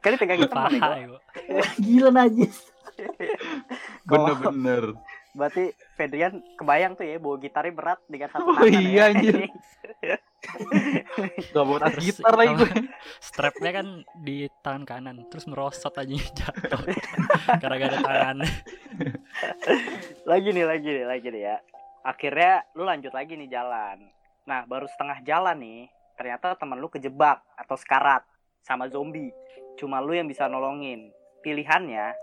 Kan 0.00 0.12
temen 0.16 0.34
nih 0.34 0.48
paha 0.48 0.96
ya 0.96 1.06
gue 1.06 1.20
Gila 1.78 2.10
najis. 2.10 2.56
Bener-bener. 4.08 4.96
Berarti 5.38 5.70
Fedrian 5.94 6.42
kebayang 6.58 6.98
tuh 6.98 7.06
ya 7.06 7.22
bawa 7.22 7.38
gitarnya 7.38 7.70
berat 7.70 8.02
dengan 8.10 8.34
satu 8.34 8.50
Oh 8.50 8.58
tangan 8.58 8.82
iya, 8.82 9.06
ya. 9.06 9.14
anjir. 9.14 9.36
Gak 11.54 11.64
bawa 11.66 11.78
tas 11.82 11.94
Terus 11.98 12.18
gitar 12.18 12.34
lagi 12.34 12.54
gue. 12.58 12.70
strapnya 13.22 13.70
kan 13.82 13.86
di 14.22 14.46
tangan 14.62 14.82
kanan 14.86 15.16
terus 15.30 15.46
merosot 15.50 15.90
aja 15.98 16.14
jatuh 16.14 16.78
gara-gara 17.62 17.98
tangannya 17.98 18.46
lagi 20.26 20.48
nih, 20.54 20.64
lagi 20.66 20.88
nih, 20.88 21.06
lagi 21.06 21.26
nih 21.30 21.42
ya. 21.42 21.56
Akhirnya 22.02 22.64
lu 22.74 22.82
lanjut 22.86 23.12
lagi 23.14 23.34
nih 23.34 23.50
jalan. 23.50 23.98
Nah, 24.48 24.64
baru 24.64 24.88
setengah 24.88 25.20
jalan 25.26 25.56
nih, 25.60 25.82
ternyata 26.16 26.56
temen 26.56 26.80
lu 26.80 26.88
kejebak 26.88 27.42
atau 27.54 27.76
sekarat 27.76 28.24
sama 28.64 28.88
zombie. 28.88 29.30
Cuma 29.76 30.00
lu 30.00 30.16
yang 30.16 30.26
bisa 30.26 30.48
nolongin. 30.48 31.12
Pilihannya, 31.44 32.16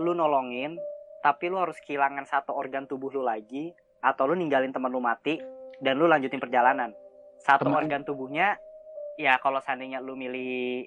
lu 0.00 0.14
nolongin, 0.14 0.78
tapi 1.22 1.46
lu 1.46 1.56
harus 1.56 1.78
kehilangan 1.78 2.26
satu 2.26 2.52
organ 2.52 2.84
tubuh 2.84 3.08
lu 3.08 3.22
lagi, 3.22 3.70
atau 3.98 4.26
lu 4.26 4.34
ninggalin 4.34 4.68
temen 4.68 4.90
lu 4.90 4.98
mati, 4.98 5.38
dan 5.78 5.96
lu 5.96 6.04
lanjutin 6.04 6.36
perjalanan. 6.36 6.90
Satu 7.38 7.66
Temen- 7.66 7.78
organ 7.78 8.02
tubuhnya, 8.02 8.58
ya 9.14 9.38
kalau 9.38 9.58
seandainya 9.58 9.98
lu 9.98 10.14
milih, 10.14 10.86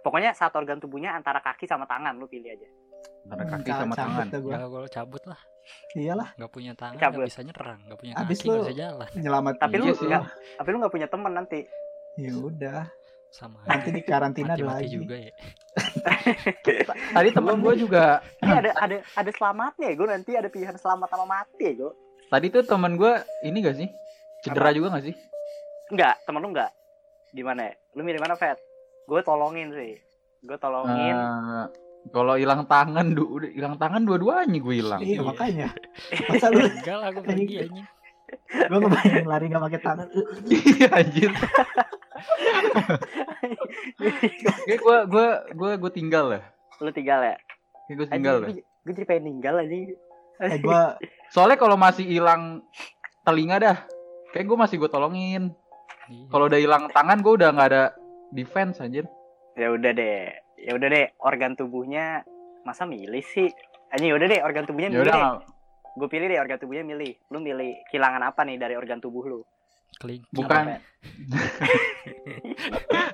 pokoknya 0.00 0.30
satu 0.32 0.58
organ 0.58 0.78
tubuhnya 0.78 1.12
antara 1.12 1.38
kaki 1.38 1.66
sama 1.66 1.84
tangan, 1.84 2.14
lu 2.14 2.24
pilih 2.24 2.50
aja. 2.50 2.68
Antara 3.24 3.44
kaki 3.48 3.66
Ca- 3.66 3.78
sama 3.80 3.94
tangan. 3.94 4.26
dah 4.28 4.38
gua. 4.38 4.52
ya 4.52 4.66
gue 4.66 4.80
cabut 4.90 5.22
lah 5.24 5.40
Iyalah, 5.96 6.28
nggak 6.36 6.52
punya 6.52 6.72
tangan 6.76 7.00
Cabut. 7.00 7.24
nggak 7.24 7.30
bisa 7.32 7.40
nyerang 7.40 7.80
nggak 7.82 7.98
punya 7.98 8.12
Abis 8.14 8.36
kaki 8.36 8.46
nggak 8.46 8.60
bisa 8.60 8.74
jalan 8.76 9.08
nyelamat. 9.16 9.52
Tapi 9.56 9.74
lu 9.74 9.84
Iya 9.84 9.94
nggak- 9.96 10.28
Tapi 10.60 10.68
lu 10.68 10.76
nggak 10.76 10.92
punya 10.92 11.08
temen 11.08 11.32
nanti. 11.32 11.60
Ya 12.14 12.32
udah, 12.36 12.80
sama 13.34 13.58
nanti 13.66 13.90
di 13.90 13.98
karantina 14.00 14.54
ada 14.54 14.62
mati-mati 14.62 14.86
lagi. 14.86 14.94
juga 14.94 15.16
ya 15.18 15.32
Tadi 17.14 17.28
temen 17.30 17.58
gue 17.58 17.74
juga. 17.76 18.22
Ini 18.38 18.52
ada 18.54 18.70
ada 18.78 18.96
ada 19.02 19.30
selamatnya 19.30 19.90
ya, 19.90 19.94
gue 19.94 20.06
nanti 20.06 20.30
ada 20.32 20.46
pilihan 20.46 20.78
selamat 20.78 21.10
sama 21.10 21.26
mati 21.26 21.66
ya, 21.66 21.72
gue. 21.76 21.92
Tadi 22.30 22.46
tuh 22.48 22.62
temen 22.62 22.94
gue 22.94 23.12
ini 23.42 23.58
gak 23.58 23.74
sih? 23.74 23.88
Cedera 24.40 24.70
juga 24.70 24.94
gak 24.94 25.04
sih? 25.04 25.14
Enggak, 25.90 26.14
temen 26.22 26.40
lu 26.40 26.54
enggak. 26.54 26.70
Gimana 27.30 27.60
ya? 27.66 27.74
Lu 27.92 28.06
milih 28.06 28.22
mana, 28.22 28.34
Fat? 28.34 28.54
Gue 29.04 29.20
tolongin 29.20 29.74
sih. 29.74 29.98
Gue 30.40 30.54
tolongin. 30.56 31.12
Eh, 31.12 31.66
kalau 32.10 32.38
hilang 32.38 32.64
tangan, 32.64 33.10
du 33.10 33.26
udah 33.26 33.50
hilang 33.50 33.74
tangan 33.74 34.06
dua-duanya 34.06 34.58
gue 34.60 34.74
hilang. 34.78 35.00
Iya, 35.02 35.18
Iya. 35.18 35.22
makanya. 35.24 35.68
Masa 36.30 36.46
lu 36.48 36.62
enggak 36.62 36.96
lah 36.96 37.08
gue 37.10 37.24
pergi 37.24 37.56
anjing 37.66 37.86
gue 38.44 38.78
ngebayangin 38.78 39.26
lari 39.26 39.44
gak 39.46 39.62
pakai 39.62 39.80
tangan. 39.80 40.06
Iya 40.46 40.86
anjir. 40.92 41.30
Kayak 44.66 44.80
gue 44.80 44.98
gue 45.10 45.28
gue 45.54 45.70
gue 45.78 45.92
tinggal 45.92 46.24
lah. 46.36 46.42
Lu 46.78 46.90
tinggal 46.94 47.20
ya? 47.22 47.36
Kayak 47.86 47.96
gue 47.98 48.08
tinggal 48.10 48.36
lah. 48.42 48.48
Gue 48.54 48.92
jadi 48.92 49.06
pengen 49.08 49.24
ninggal 49.34 49.54
aja. 49.60 49.74
Eh 50.44 50.58
gue 50.58 50.82
Soalnya 51.34 51.58
kalau 51.58 51.74
masih 51.74 52.06
hilang 52.06 52.62
telinga 53.26 53.56
dah, 53.58 53.76
kayak 54.30 54.46
gue 54.46 54.58
masih 54.58 54.76
gue 54.78 54.90
tolongin. 54.90 55.50
Iya. 56.06 56.26
Kalau 56.30 56.44
udah 56.46 56.60
hilang 56.60 56.84
tangan 56.92 57.18
gue 57.24 57.32
udah 57.40 57.48
nggak 57.50 57.68
ada 57.72 57.84
defense 58.30 58.78
anjir. 58.78 59.08
Ya 59.58 59.72
udah 59.72 59.90
deh. 59.90 60.30
Ya 60.60 60.72
udah 60.76 60.88
deh, 60.88 61.06
organ 61.20 61.58
tubuhnya 61.58 62.22
masa 62.62 62.86
milih 62.86 63.24
sih? 63.34 63.50
Anjing 63.90 64.10
ya 64.12 64.16
udah 64.16 64.28
deh, 64.30 64.40
organ 64.42 64.64
tubuhnya 64.64 64.90
Ya 64.90 65.02
milih 65.02 65.42
gue 65.94 66.08
pilih 66.10 66.26
deh 66.26 66.38
organ 66.42 66.58
tubuhnya 66.58 66.82
milih. 66.82 67.14
Lu 67.30 67.38
milih 67.38 67.86
kehilangan 67.90 68.22
apa 68.26 68.42
nih 68.42 68.58
dari 68.58 68.74
organ 68.74 68.98
tubuh 68.98 69.22
lu? 69.30 69.40
Kelinci 69.98 70.28
Bukan. 70.32 70.78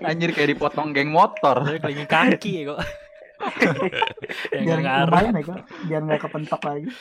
Anjir 0.09 0.31
kayak 0.33 0.51
dipotong 0.57 0.95
geng 0.95 1.11
motor. 1.11 1.63
Tapi 1.67 1.79
kelinci 1.83 2.07
kaki 2.07 2.53
ya 2.63 2.63
kok 2.75 2.81
yang 4.53 4.85
biar 4.85 5.09
lumayan 5.09 5.33
ya 5.33 5.43
kok 5.49 5.61
biar 5.89 6.01
nggak 6.05 6.21
kepentok 6.29 6.61
lagi 6.61 6.93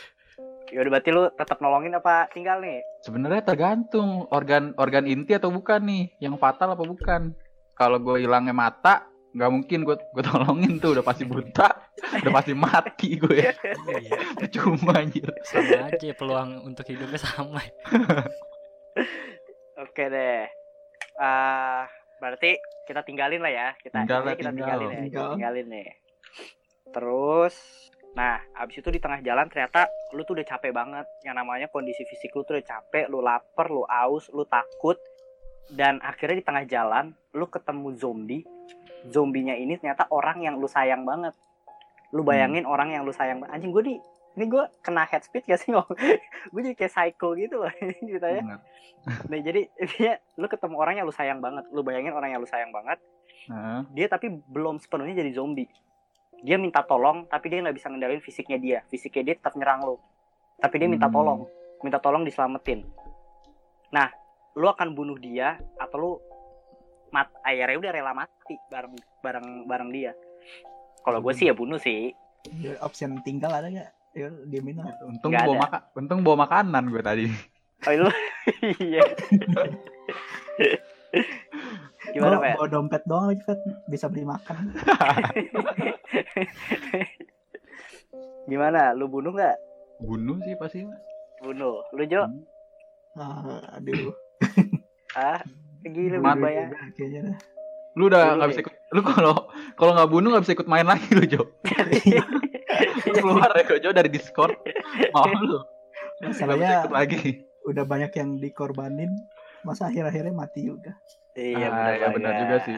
Ya 0.70 0.86
udah 0.86 0.92
berarti 0.94 1.10
lu 1.10 1.24
tetap 1.34 1.58
nolongin 1.66 1.98
apa 1.98 2.30
tinggal 2.30 2.62
nih? 2.62 2.86
Sebenarnya 3.02 3.42
tergantung 3.42 4.30
organ 4.30 4.78
organ 4.78 5.10
inti 5.10 5.34
atau 5.34 5.50
bukan 5.50 5.82
nih, 5.82 6.14
yang 6.22 6.38
fatal 6.38 6.78
apa 6.78 6.86
bukan. 6.86 7.34
Kalau 7.74 7.98
gue 7.98 8.22
hilangnya 8.22 8.54
mata, 8.54 9.10
nggak 9.34 9.50
mungkin 9.50 9.82
gue 9.82 9.98
gue 9.98 10.22
tolongin 10.22 10.78
tuh 10.78 10.94
udah 10.94 11.02
pasti 11.02 11.26
buta, 11.26 11.74
udah 12.22 12.34
pasti 12.38 12.54
mati 12.54 13.18
gue. 13.18 13.50
Iya, 13.50 14.38
Percuma 14.38 15.02
anjir. 15.02 15.26
sama 15.42 15.90
aja 15.90 16.14
peluang 16.14 16.62
untuk 16.62 16.86
hidupnya 16.86 17.18
sama 17.18 17.66
Oke 19.80 20.12
deh. 20.12 20.44
Ah, 21.16 21.88
berarti 22.20 22.60
kita 22.84 23.04
tinggalin 23.08 23.40
lah 23.40 23.52
ya. 23.52 23.68
Kita 23.80 24.04
Tinggal 24.04 24.22
lah, 24.28 24.36
kita 24.36 24.52
tinggal. 24.52 24.68
tinggalin 24.76 24.88
ya. 24.88 25.00
Kita 25.00 25.04
Tinggal. 25.08 25.30
tinggalin 25.36 25.68
nih. 25.72 25.88
Terus 26.90 27.56
nah, 28.18 28.42
abis 28.58 28.82
itu 28.82 28.90
di 28.90 29.00
tengah 29.00 29.22
jalan 29.22 29.46
ternyata 29.48 29.86
lu 30.12 30.26
tuh 30.28 30.36
udah 30.36 30.48
capek 30.48 30.72
banget. 30.76 31.06
Yang 31.24 31.36
namanya 31.40 31.68
kondisi 31.72 32.04
fisik 32.04 32.36
lu 32.36 32.44
tuh 32.44 32.60
udah 32.60 32.66
capek, 32.66 33.08
lu 33.08 33.24
lapar, 33.24 33.72
lu 33.72 33.88
aus, 33.88 34.28
lu 34.36 34.44
takut. 34.44 35.00
Dan 35.70 36.02
akhirnya 36.02 36.42
di 36.42 36.46
tengah 36.46 36.66
jalan 36.68 37.06
lu 37.32 37.46
ketemu 37.48 37.88
zombie. 37.96 38.44
Zombinya 39.08 39.56
ini 39.56 39.80
ternyata 39.80 40.12
orang 40.12 40.44
yang 40.44 40.60
lu 40.60 40.68
sayang 40.68 41.08
banget. 41.08 41.32
Lu 42.12 42.26
bayangin 42.26 42.68
orang 42.68 42.92
yang 42.92 43.08
lu 43.08 43.14
sayang 43.14 43.40
banget. 43.40 43.54
Anjing 43.56 43.72
gue 43.72 43.84
di 43.86 43.96
ini 44.40 44.48
gue 44.48 44.64
kena 44.80 45.04
head 45.04 45.20
speed 45.20 45.44
gak 45.44 45.60
sih 45.60 45.76
ngomong? 45.76 45.92
gue 46.56 46.62
jadi 46.64 46.76
kayak 46.80 46.94
psycho 46.96 47.36
gitu 47.36 47.60
loh 47.60 47.68
ceritanya. 48.08 48.64
Nah 49.28 49.40
jadi 49.44 49.68
intinya 49.76 50.16
lu 50.40 50.48
ketemu 50.48 50.76
orang 50.80 50.96
yang 50.96 51.06
lu 51.06 51.12
sayang 51.12 51.44
banget. 51.44 51.68
Lu 51.76 51.84
bayangin 51.84 52.16
orang 52.16 52.32
yang 52.32 52.40
lu 52.40 52.48
sayang 52.48 52.72
banget. 52.72 53.04
Heeh. 53.52 53.80
Dia 53.92 54.08
tapi 54.08 54.32
belum 54.32 54.80
sepenuhnya 54.80 55.20
jadi 55.20 55.36
zombie. 55.36 55.68
Dia 56.40 56.56
minta 56.56 56.80
tolong 56.88 57.28
tapi 57.28 57.52
dia 57.52 57.60
nggak 57.60 57.76
bisa 57.76 57.92
ngendalin 57.92 58.24
fisiknya 58.24 58.56
dia. 58.56 58.80
Fisiknya 58.88 59.24
dia 59.28 59.36
tetap 59.36 59.60
nyerang 59.60 59.84
lu. 59.84 60.00
Tapi 60.56 60.76
dia 60.80 60.88
minta 60.88 61.12
Hmm. 61.12 61.20
tolong. 61.20 61.40
Minta 61.84 62.00
tolong 62.00 62.24
diselamatin. 62.24 62.88
Nah, 63.92 64.08
lu 64.56 64.68
akan 64.68 64.96
bunuh 64.96 65.20
dia 65.20 65.60
atau 65.76 65.98
lu 66.00 66.12
mat 67.12 67.28
akhirnya 67.44 67.76
udah 67.76 67.92
rela 67.92 68.14
mati 68.16 68.56
bareng 68.72 68.96
bareng 69.20 69.48
bareng 69.68 69.90
dia. 69.92 70.16
Kalau 71.04 71.20
gue 71.20 71.34
sih 71.36 71.52
ya 71.52 71.56
bunuh 71.56 71.76
sih. 71.76 72.16
Ya, 72.56 72.80
option 72.80 73.20
tinggal 73.20 73.52
ada 73.52 73.68
nggak 73.68 73.99
ya 74.20 74.30
diemin 74.46 74.76
lah 74.78 74.92
Untung 75.02 75.32
Nggak 75.32 75.44
bawa 75.44 75.56
ada. 75.56 75.64
maka, 75.64 75.78
untung 75.96 76.20
bawa 76.22 76.36
makanan 76.44 76.84
gue 76.88 77.02
tadi. 77.02 77.26
Oh 77.88 77.94
lu 77.96 78.10
iya. 78.84 79.04
Gimana 82.12 82.36
Pak? 82.38 82.56
bawa 82.58 82.68
dompet 82.68 83.04
doang 83.06 83.32
lagi 83.32 83.40
Fet 83.42 83.60
bisa 83.88 84.12
beli 84.12 84.26
makan 84.26 84.76
Gimana? 88.50 88.92
Lu 88.92 89.08
bunuh 89.08 89.32
nggak? 89.32 89.56
Bunuh 90.02 90.42
sih 90.42 90.56
pasti. 90.56 90.84
Bunuh. 91.40 91.86
Lu 91.94 92.04
Jo? 92.04 92.28
ah, 93.16 93.76
aduh 93.76 94.12
Ah, 95.18 95.42
gila 95.82 96.22
bayang. 96.36 96.70
Juga 96.70 96.88
kayaknya 96.94 97.20
dah. 97.26 97.38
Lu 97.98 98.04
udah 98.06 98.22
nggak 98.38 98.50
bisa 98.50 98.62
ikut. 98.64 98.76
Lu 98.92 99.02
kalau 99.02 99.36
kalau 99.76 99.92
nggak 99.94 100.10
bunuh 100.10 100.30
nggak 100.32 100.44
bisa 100.44 100.56
ikut 100.56 100.68
main 100.68 100.86
lagi 100.86 101.08
lu 101.12 101.24
Jo. 101.26 101.42
Lu 103.06 103.14
keluar 103.14 103.50
ya 103.56 103.76
Jo 103.80 103.90
dari 103.92 104.10
Discord. 104.10 104.56
Mau 105.14 105.30
lu. 105.40 105.60
Masalahnya 106.20 106.88
lagi. 106.92 107.46
udah 107.68 107.86
banyak 107.86 108.12
yang 108.18 108.40
dikorbanin 108.40 109.12
masa 109.62 109.92
akhir-akhirnya 109.92 110.34
mati 110.34 110.66
juga 110.66 110.96
Iya, 111.38 111.70
Ah, 111.70 111.92
iya, 111.94 112.08
benar 112.10 112.34
juga 112.42 112.58
sih. 112.66 112.76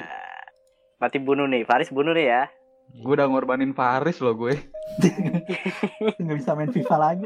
Mati 1.00 1.18
bunuh 1.18 1.48
nih, 1.48 1.64
Faris 1.64 1.90
bunuh 1.90 2.12
nih 2.14 2.28
ya. 2.28 2.44
Gue 2.92 3.16
udah 3.16 3.26
ngorbanin 3.26 3.72
Faris 3.72 4.20
loh 4.20 4.36
gue. 4.36 4.54
nggak 6.22 6.38
bisa 6.38 6.52
main 6.54 6.70
FIFA 6.70 6.98
lagi. 7.00 7.26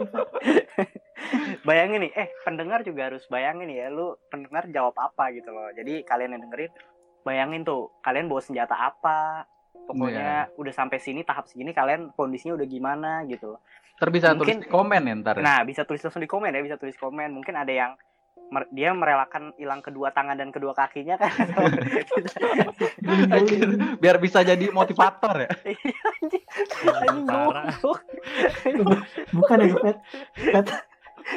Bayangin 1.65 2.05
nih, 2.07 2.11
eh 2.13 2.27
pendengar 2.45 2.85
juga 2.85 3.09
harus 3.09 3.25
bayangin 3.27 3.67
ya, 3.67 3.89
lu 3.89 4.13
pendengar 4.29 4.69
jawab 4.69 4.93
apa 4.95 5.33
gitu 5.33 5.49
loh. 5.49 5.73
Jadi 5.73 6.05
kalian 6.05 6.37
yang 6.37 6.43
dengerin, 6.47 6.71
bayangin 7.25 7.65
tuh, 7.65 7.89
kalian 7.99 8.29
bawa 8.29 8.41
senjata 8.45 8.75
apa, 8.77 9.43
pokoknya 9.85 10.49
udah 10.53 10.73
sampai 10.73 10.97
sini 10.97 11.21
tahap 11.21 11.45
segini 11.45 11.71
kalian 11.71 12.09
kondisinya 12.11 12.53
udah 12.53 12.65
gimana 12.65 13.09
gitu 13.25 13.53
loh. 13.53 13.61
Ntar 13.95 14.09
bisa 14.09 14.25
Mungkin- 14.33 14.59
tulis 14.59 14.65
di 14.65 14.67
komen 14.67 15.01
ya 15.01 15.13
ntar. 15.15 15.33
ya. 15.37 15.41
Nah, 15.41 15.57
bisa 15.63 15.83
tulis 15.83 16.01
langsung 16.01 16.19
di 16.19 16.27
komen 16.27 16.49
ya, 16.49 16.59
bisa 16.59 16.75
tulis 16.75 16.95
komen. 16.95 17.29
Mungkin 17.31 17.53
ada 17.53 17.69
yang 17.69 17.91
mer- 18.45 18.67
dia 18.69 18.91
merelakan 18.91 19.55
hilang 19.55 19.79
kedua 19.79 20.11
tangan 20.11 20.35
dan 20.35 20.51
kedua 20.51 20.71
kakinya 20.71 21.15
kan. 21.15 21.31
Biar 23.97 24.15
bisa 24.17 24.41
jadi 24.41 24.69
motivator 24.69 25.33
ya. 25.39 25.49
Anjing 27.01 27.25
Parah. 27.25 27.65
goblok. 27.73 27.99
bukan 29.31 29.57
ya 29.59 29.75
Fet 29.75 29.97
Fet 30.35 30.67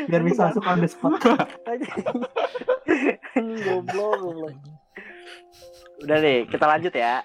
biar 0.05 0.21
bisa 0.21 0.51
masuk 0.51 0.63
on 0.63 0.79
the 0.79 0.89
spot 0.91 1.17
Anjing 1.65 1.91
goblok, 3.63 4.15
goblok. 4.19 4.55
Udah 5.99 6.19
deh, 6.19 6.47
kita 6.47 6.65
lanjut 6.65 6.93
ya. 6.93 7.23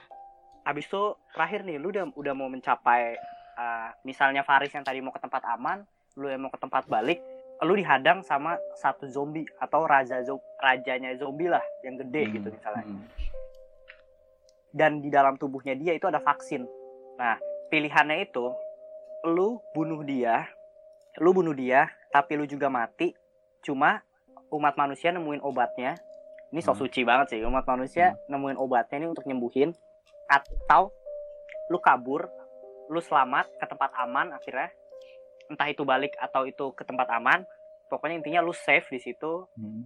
Habis 0.63 0.87
itu 0.87 1.03
terakhir 1.31 1.63
nih, 1.63 1.75
lu 1.75 1.91
udah 1.91 2.07
udah 2.13 2.33
mau 2.33 2.47
mencapai 2.47 3.19
uh, 3.53 3.89
misalnya 4.01 4.41
Faris 4.41 4.71
yang 4.71 4.83
tadi 4.83 4.99
mau 4.99 5.11
ke 5.11 5.19
tempat 5.19 5.43
aman, 5.45 5.83
lu 6.15 6.27
yang 6.27 6.39
mau 6.39 6.49
ke 6.49 6.57
tempat 6.57 6.87
balik, 6.87 7.19
lu 7.59 7.75
dihadang 7.75 8.23
sama 8.23 8.55
satu 8.73 9.05
zombie 9.05 9.43
atau 9.57 9.83
raja 9.83 10.19
zo- 10.21 10.43
rajanya 10.57 11.15
zombie 11.15 11.47
lah 11.47 11.63
yang 11.81 11.95
gede 11.97 12.23
Hmm, 12.23 12.33
gitu 12.33 12.47
misalnya. 12.49 12.85
hmm. 12.85 13.03
Dan 14.73 14.91
di 14.99 15.13
dalam 15.13 15.37
tubuhnya 15.37 15.75
dia 15.75 15.93
itu 15.93 16.07
ada 16.07 16.17
vaksin. 16.17 16.65
Nah, 17.15 17.37
pilihannya 17.69 18.25
itu 18.25 18.49
lu 19.23 19.61
bunuh 19.71 20.01
dia, 20.01 20.49
lu 21.21 21.29
bunuh 21.29 21.53
dia, 21.53 21.85
tapi 22.09 22.35
lu 22.35 22.43
juga 22.43 22.67
mati. 22.67 23.13
Cuma 23.61 24.01
umat 24.49 24.73
manusia 24.73 25.13
nemuin 25.13 25.39
obatnya. 25.39 25.93
Ini 26.49 26.59
sok 26.59 26.73
Hmm. 26.73 26.83
suci 26.85 27.01
banget 27.05 27.27
sih. 27.31 27.39
Umat 27.43 27.63
manusia 27.63 28.17
nemuin 28.27 28.57
obatnya 28.57 28.97
ini 28.97 29.07
untuk 29.07 29.23
nyembuhin. 29.23 29.75
Atau 30.27 30.91
lu 31.69 31.79
kabur, 31.79 32.27
lu 32.89 32.99
selamat 32.99 33.49
ke 33.57 33.65
tempat 33.65 33.91
aman 33.97 34.35
akhirnya. 34.35 34.69
Entah 35.47 35.67
itu 35.67 35.83
balik 35.83 36.15
atau 36.17 36.47
itu 36.47 36.71
ke 36.73 36.83
tempat 36.83 37.07
aman. 37.11 37.43
Pokoknya 37.91 38.23
intinya 38.23 38.41
lu 38.41 38.55
safe 38.55 38.87
di 38.89 38.99
situ. 38.99 39.45
Hmm. 39.59 39.85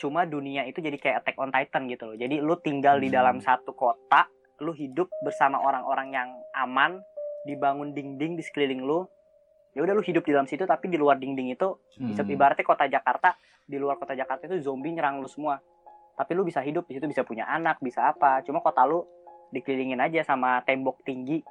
Cuma 0.00 0.24
dunia 0.24 0.64
itu 0.64 0.80
jadi 0.80 0.96
kayak 0.96 1.24
Attack 1.24 1.36
on 1.36 1.52
Titan 1.52 1.84
gitu 1.88 2.04
loh. 2.08 2.16
Jadi 2.16 2.40
lu 2.40 2.56
tinggal 2.60 3.00
di 3.00 3.12
Hmm. 3.12 3.16
dalam 3.20 3.36
satu 3.40 3.76
kota, 3.76 4.28
lu 4.60 4.72
hidup 4.72 5.08
bersama 5.20 5.60
orang-orang 5.60 6.08
yang 6.12 6.28
aman, 6.56 7.00
dibangun 7.44 7.92
dinding 7.92 8.36
di 8.36 8.44
sekeliling 8.44 8.84
lu. 8.84 9.04
Ya 9.72 9.84
udah 9.86 9.94
lu 9.94 10.02
hidup 10.02 10.26
di 10.26 10.32
dalam 10.34 10.50
situ 10.50 10.66
tapi 10.66 10.90
di 10.90 10.98
luar 10.98 11.16
dinding 11.16 11.54
itu 11.54 11.78
bisa 11.96 12.26
Hmm. 12.26 12.32
ibaratnya 12.32 12.64
kota 12.66 12.84
Jakarta, 12.90 13.36
di 13.64 13.78
luar 13.78 13.96
kota 13.96 14.18
Jakarta 14.18 14.50
itu 14.50 14.58
zombie 14.60 14.92
nyerang 14.92 15.22
lu 15.22 15.28
semua. 15.30 15.60
Tapi 16.16 16.36
lu 16.36 16.44
bisa 16.44 16.60
hidup 16.60 16.84
di 16.84 16.98
situ 16.98 17.06
bisa 17.08 17.24
punya 17.24 17.48
anak, 17.48 17.80
bisa 17.80 18.12
apa. 18.12 18.44
Cuma 18.44 18.60
kota 18.60 18.84
lu 18.84 19.00
dikelilingin 19.50 20.00
aja 20.00 20.22
sama 20.26 20.62
tembok 20.66 21.02
tinggi 21.02 21.42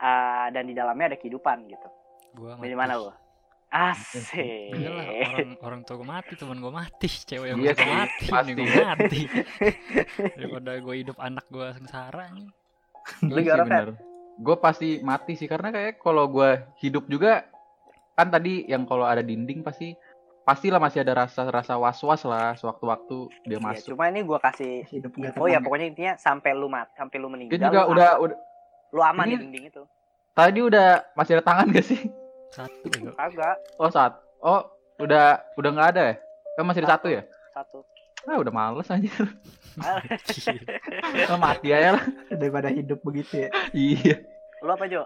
ah, 0.00 0.48
dan 0.52 0.68
di 0.68 0.74
dalamnya 0.76 1.14
ada 1.14 1.18
kehidupan 1.20 1.68
gitu. 1.68 1.88
Gua 2.36 2.60
Dari 2.60 2.76
mana 2.76 3.00
lu? 3.00 3.10
Asik. 3.66 4.72
Iyalah 4.78 5.04
orang 5.10 5.50
orang 5.58 5.80
tua 5.82 5.96
gue 5.98 6.08
mati 6.08 6.32
teman 6.38 6.58
gue 6.62 6.70
mati 6.72 7.08
cewek 7.10 7.46
yang 7.50 7.58
Iya 7.58 7.72
gue 7.74 7.90
mati 7.90 8.26
nih 8.30 8.54
gue 8.54 8.84
mati 8.86 9.22
daripada 10.38 10.70
gue 10.78 10.94
hidup 11.02 11.16
anak 11.18 11.46
gue 11.50 11.66
sengsara 11.74 12.30
nih 12.30 12.46
Lu 13.26 13.38
Iya 13.38 13.42
sih 13.42 13.44
gimana, 13.50 13.64
bener. 13.66 13.88
Gue 14.38 14.56
pasti 14.62 14.88
mati 15.02 15.32
sih 15.34 15.50
karena 15.50 15.74
kayak 15.74 15.98
kalau 15.98 16.30
gue 16.30 16.62
hidup 16.78 17.10
juga 17.10 17.42
kan 18.16 18.30
tadi 18.32 18.64
yang 18.70 18.88
kalau 18.88 19.04
ada 19.04 19.20
dinding 19.20 19.60
pasti 19.60 19.92
pastilah 20.46 20.78
masih 20.78 21.02
ada 21.02 21.26
rasa-rasa 21.26 21.74
was-was 21.74 22.22
lah 22.22 22.54
sewaktu-waktu 22.54 23.16
dia 23.44 23.58
Ya, 23.58 23.60
masuk. 23.60 23.92
cuma 23.92 24.06
ini 24.06 24.22
gua 24.22 24.38
kasih 24.38 24.86
hidup 24.86 25.10
info 25.16 25.44
ya 25.44 25.58
pokoknya 25.58 25.86
intinya 25.90 26.12
sampai 26.16 26.54
lu 26.54 26.70
mat, 26.70 26.86
sampai 26.94 27.18
lu 27.18 27.26
meninggal. 27.26 27.50
Dia 27.50 27.66
juga 27.66 27.80
lu 27.82 27.92
udah 27.92 28.08
aman. 28.08 28.22
udah 28.22 28.36
lu 28.88 29.00
aman 29.02 29.24
di 29.24 29.28
Ini- 29.28 29.42
dinding 29.42 29.64
itu. 29.68 29.82
tadi 30.32 30.58
udah 30.60 30.86
masih 31.12 31.32
ada 31.34 31.44
tangan 31.44 31.66
gak 31.68 31.82
sih? 31.84 32.00
satu 32.48 32.86
ya 32.94 33.10
Kagak, 33.12 33.56
Oh 33.76 33.90
saat 33.90 34.12
oh 34.38 34.62
udah 34.96 35.26
udah 35.56 35.70
nggak 35.72 35.88
ada 35.92 36.02
ya? 36.06 36.14
Kan 36.54 36.64
masih 36.64 36.80
ada 36.80 36.94
satu 36.94 37.10
ya? 37.10 37.22
satu. 37.52 37.82
Ah 38.24 38.38
udah 38.38 38.50
males 38.50 38.86
anjir. 38.86 39.12
Anjir. 39.76 40.56
Oh, 41.28 41.36
mati 41.36 41.68
aja 41.68 41.94
lah. 41.94 42.04
daripada 42.30 42.68
hidup 42.68 43.02
begitu 43.02 43.44
ya 43.44 43.48
iya. 43.70 44.16
lu 44.58 44.70
apa 44.70 44.86
Jo? 44.86 45.04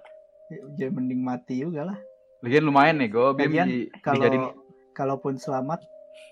jadi 0.72 0.88
mending 0.88 1.18
mati 1.18 1.58
juga 1.58 1.90
lah 1.90 1.98
Lagian 2.40 2.64
lumayan 2.64 2.96
nih 2.96 3.08
gue 3.08 3.26
Lagian, 3.34 3.66
di, 3.66 3.78
kalau 3.98 4.22
dijadiin 4.22 4.44
kalaupun 4.92 5.36
selamat 5.36 5.80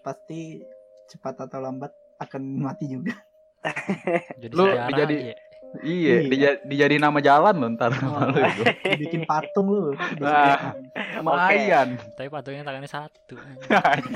pasti 0.01 0.63
cepat 1.07 1.45
atau 1.45 1.59
lambat 1.59 1.91
akan 2.19 2.43
mati 2.59 2.89
juga 2.89 3.15
jadi 4.41 4.53
Lu 4.53 4.65
sejarah 4.67 4.89
dijadi- 4.89 5.23
aja. 5.27 5.47
Iya, 5.85 6.15
Iya. 6.17 6.17
dija- 6.25 6.61
dijadiin 6.65 7.03
nama 7.03 7.21
jalan 7.21 7.53
loh 7.55 7.69
ntar 7.71 7.93
sama 7.93 8.33
lu 8.33 8.41
itu. 8.41 8.65
bikin 8.97 9.29
patung 9.29 9.69
lu 9.69 9.93
Nah. 10.17 10.73
Lumayan. 11.21 12.01
Tapi 12.17 12.33
patungnya 12.33 12.65
tangannya 12.65 12.89
satu. 12.89 13.37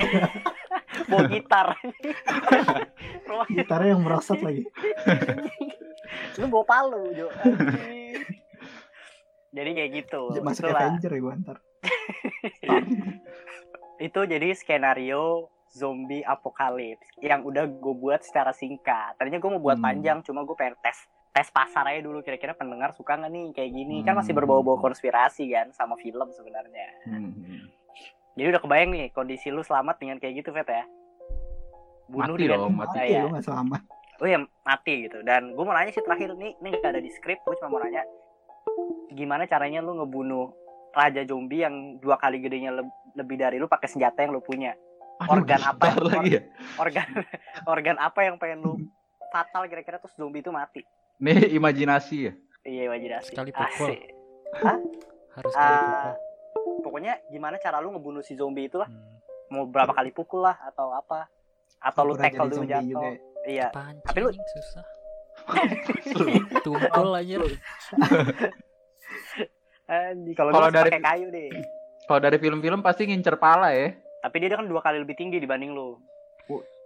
Bawa 1.12 1.22
gitar. 1.28 1.76
Gitarnya 3.52 3.88
yang 3.90 4.00
merosot 4.00 4.40
lagi 4.40 4.64
lu 6.34 6.46
bawa 6.48 6.64
palu, 6.64 7.12
Jo. 7.12 7.28
Jadi 9.50 9.70
kayak 9.74 9.90
gitu. 9.94 10.32
masuk 10.40 10.64
Itulah. 10.64 10.88
Avenger 10.88 11.12
ya 11.12 11.20
gua 11.20 11.34
ntar 11.36 11.56
itu 14.02 14.20
jadi 14.26 14.50
skenario 14.52 15.46
zombie 15.70 16.20
apokalips 16.20 17.06
yang 17.16 17.40
udah 17.40 17.64
gue 17.64 17.94
buat 17.94 18.20
secara 18.20 18.50
singkat. 18.50 19.14
Tadinya 19.14 19.38
gue 19.38 19.48
mau 19.48 19.62
buat 19.62 19.78
Hmm. 19.78 19.86
panjang, 19.86 20.18
cuma 20.20 20.42
gue 20.42 20.52
pengen 20.52 20.74
tes 20.82 20.98
tes 21.32 21.48
pasar 21.48 21.88
aja 21.88 22.04
dulu 22.04 22.20
kira-kira 22.20 22.52
pendengar 22.52 22.92
suka 22.92 23.16
nggak 23.16 23.30
nih 23.30 23.44
kayak 23.56 23.70
gini 23.72 24.04
kan 24.04 24.12
masih 24.12 24.36
Hmm. 24.36 24.44
berbau-bau 24.44 24.76
konspirasi 24.76 25.48
kan 25.48 25.72
sama 25.72 25.96
film 25.96 26.28
sebenarnya. 26.28 26.88
Hmm. 27.06 27.32
Jadi 28.32 28.46
udah 28.48 28.60
kebayang 28.60 28.90
nih 28.90 29.08
kondisi 29.10 29.48
lu 29.48 29.62
selamat 29.62 29.96
dengan 29.96 30.16
kayak 30.18 30.44
gitu 30.44 30.52
Vet 30.52 30.68
ya. 30.68 30.84
Bunuh 32.04 32.36
Mati 32.36 32.42
dengan 32.42 32.60
dong, 32.60 32.74
mati. 32.76 33.08
Ya. 33.08 33.22
lu 33.24 33.32
gak 33.32 33.46
selamat 33.46 33.82
Oh 34.20 34.28
ya 34.28 34.38
mati 34.62 35.08
gitu. 35.08 35.18
Dan 35.24 35.56
gue 35.56 35.64
mau 35.64 35.72
nanya 35.72 35.90
sih 35.90 35.98
terakhir 35.98 36.36
nih, 36.36 36.52
ini 36.54 36.68
gak 36.76 36.92
ada 36.92 37.00
di 37.00 37.08
skrip, 37.08 37.40
gue 37.42 37.54
cuma 37.56 37.70
mau 37.70 37.80
nanya 37.80 38.04
gimana 39.10 39.44
caranya 39.44 39.80
lu 39.80 39.98
ngebunuh 39.98 40.52
raja 40.92 41.22
zombie 41.22 41.60
yang 41.60 41.74
dua 41.98 42.16
kali 42.16 42.38
gedenya 42.38 42.70
leb- 42.70 42.88
lebih 43.14 43.36
dari 43.36 43.56
lu 43.56 43.66
pakai 43.66 43.86
senjata 43.86 44.20
yang 44.20 44.30
lu 44.30 44.40
punya. 44.40 44.76
Aduh, 45.18 45.38
Organ 45.38 45.60
apa? 45.62 45.84
gitar 45.86 46.02
lagi 46.02 46.30
ya? 46.30 46.42
Organ 46.76 47.08
organ 47.72 47.96
apa 47.96 48.20
yang 48.22 48.36
pengen 48.36 48.58
lu 48.60 48.72
fatal 49.28 49.64
kira-kira 49.64 49.96
terus 49.96 50.12
zombie 50.14 50.40
itu 50.40 50.50
mati? 50.50 50.82
Nih 51.18 51.52
imajinasi 51.52 52.16
ya. 52.20 52.32
Iya 52.62 52.84
wajibasi. 52.88 53.28
Sekali 53.28 53.50
pukul. 53.50 53.88
Asik. 53.88 54.00
Harus 55.32 55.52
kali 55.52 55.74
Ah, 55.74 55.82
pukul. 55.82 56.12
pokoknya 56.82 57.12
gimana 57.26 57.56
cara 57.56 57.78
lu 57.78 57.90
ngebunuh 57.90 58.20
si 58.20 58.34
zombie 58.34 58.66
itu 58.66 58.76
lah? 58.76 58.86
Hmm. 58.86 59.20
Mau 59.48 59.64
berapa 59.64 59.90
kali 59.90 60.10
pukul 60.10 60.42
lah 60.42 60.56
atau 60.64 60.90
apa? 60.90 61.28
Atau 61.78 62.04
lu 62.04 62.14
tackle 62.14 62.48
dulu 62.48 62.64
jatuh? 62.64 62.84
juga 62.84 63.06
ya. 63.06 63.18
Iya. 63.42 63.66
Pancing 63.70 64.04
Tapi 64.04 64.18
lu- 64.20 64.34
susah. 64.34 64.84
Tumpul 66.64 67.08
aja. 67.12 67.36
Kalau 70.32 70.50
Kalau 70.50 70.68
dari- 70.68 70.90
pakai 70.90 71.02
kayu 71.02 71.26
deh. 71.28 71.48
Kalau 72.02 72.20
dari 72.20 72.36
film-film 72.36 72.80
pasti 72.80 73.02
ngincer 73.04 73.36
pala 73.36 73.70
ya. 73.70 73.92
Tapi 74.20 74.36
dia 74.38 74.54
kan 74.54 74.64
dua 74.64 74.80
kali 74.80 74.98
lebih 74.98 75.14
tinggi 75.14 75.36
dibanding 75.36 75.70
lu. 75.70 75.98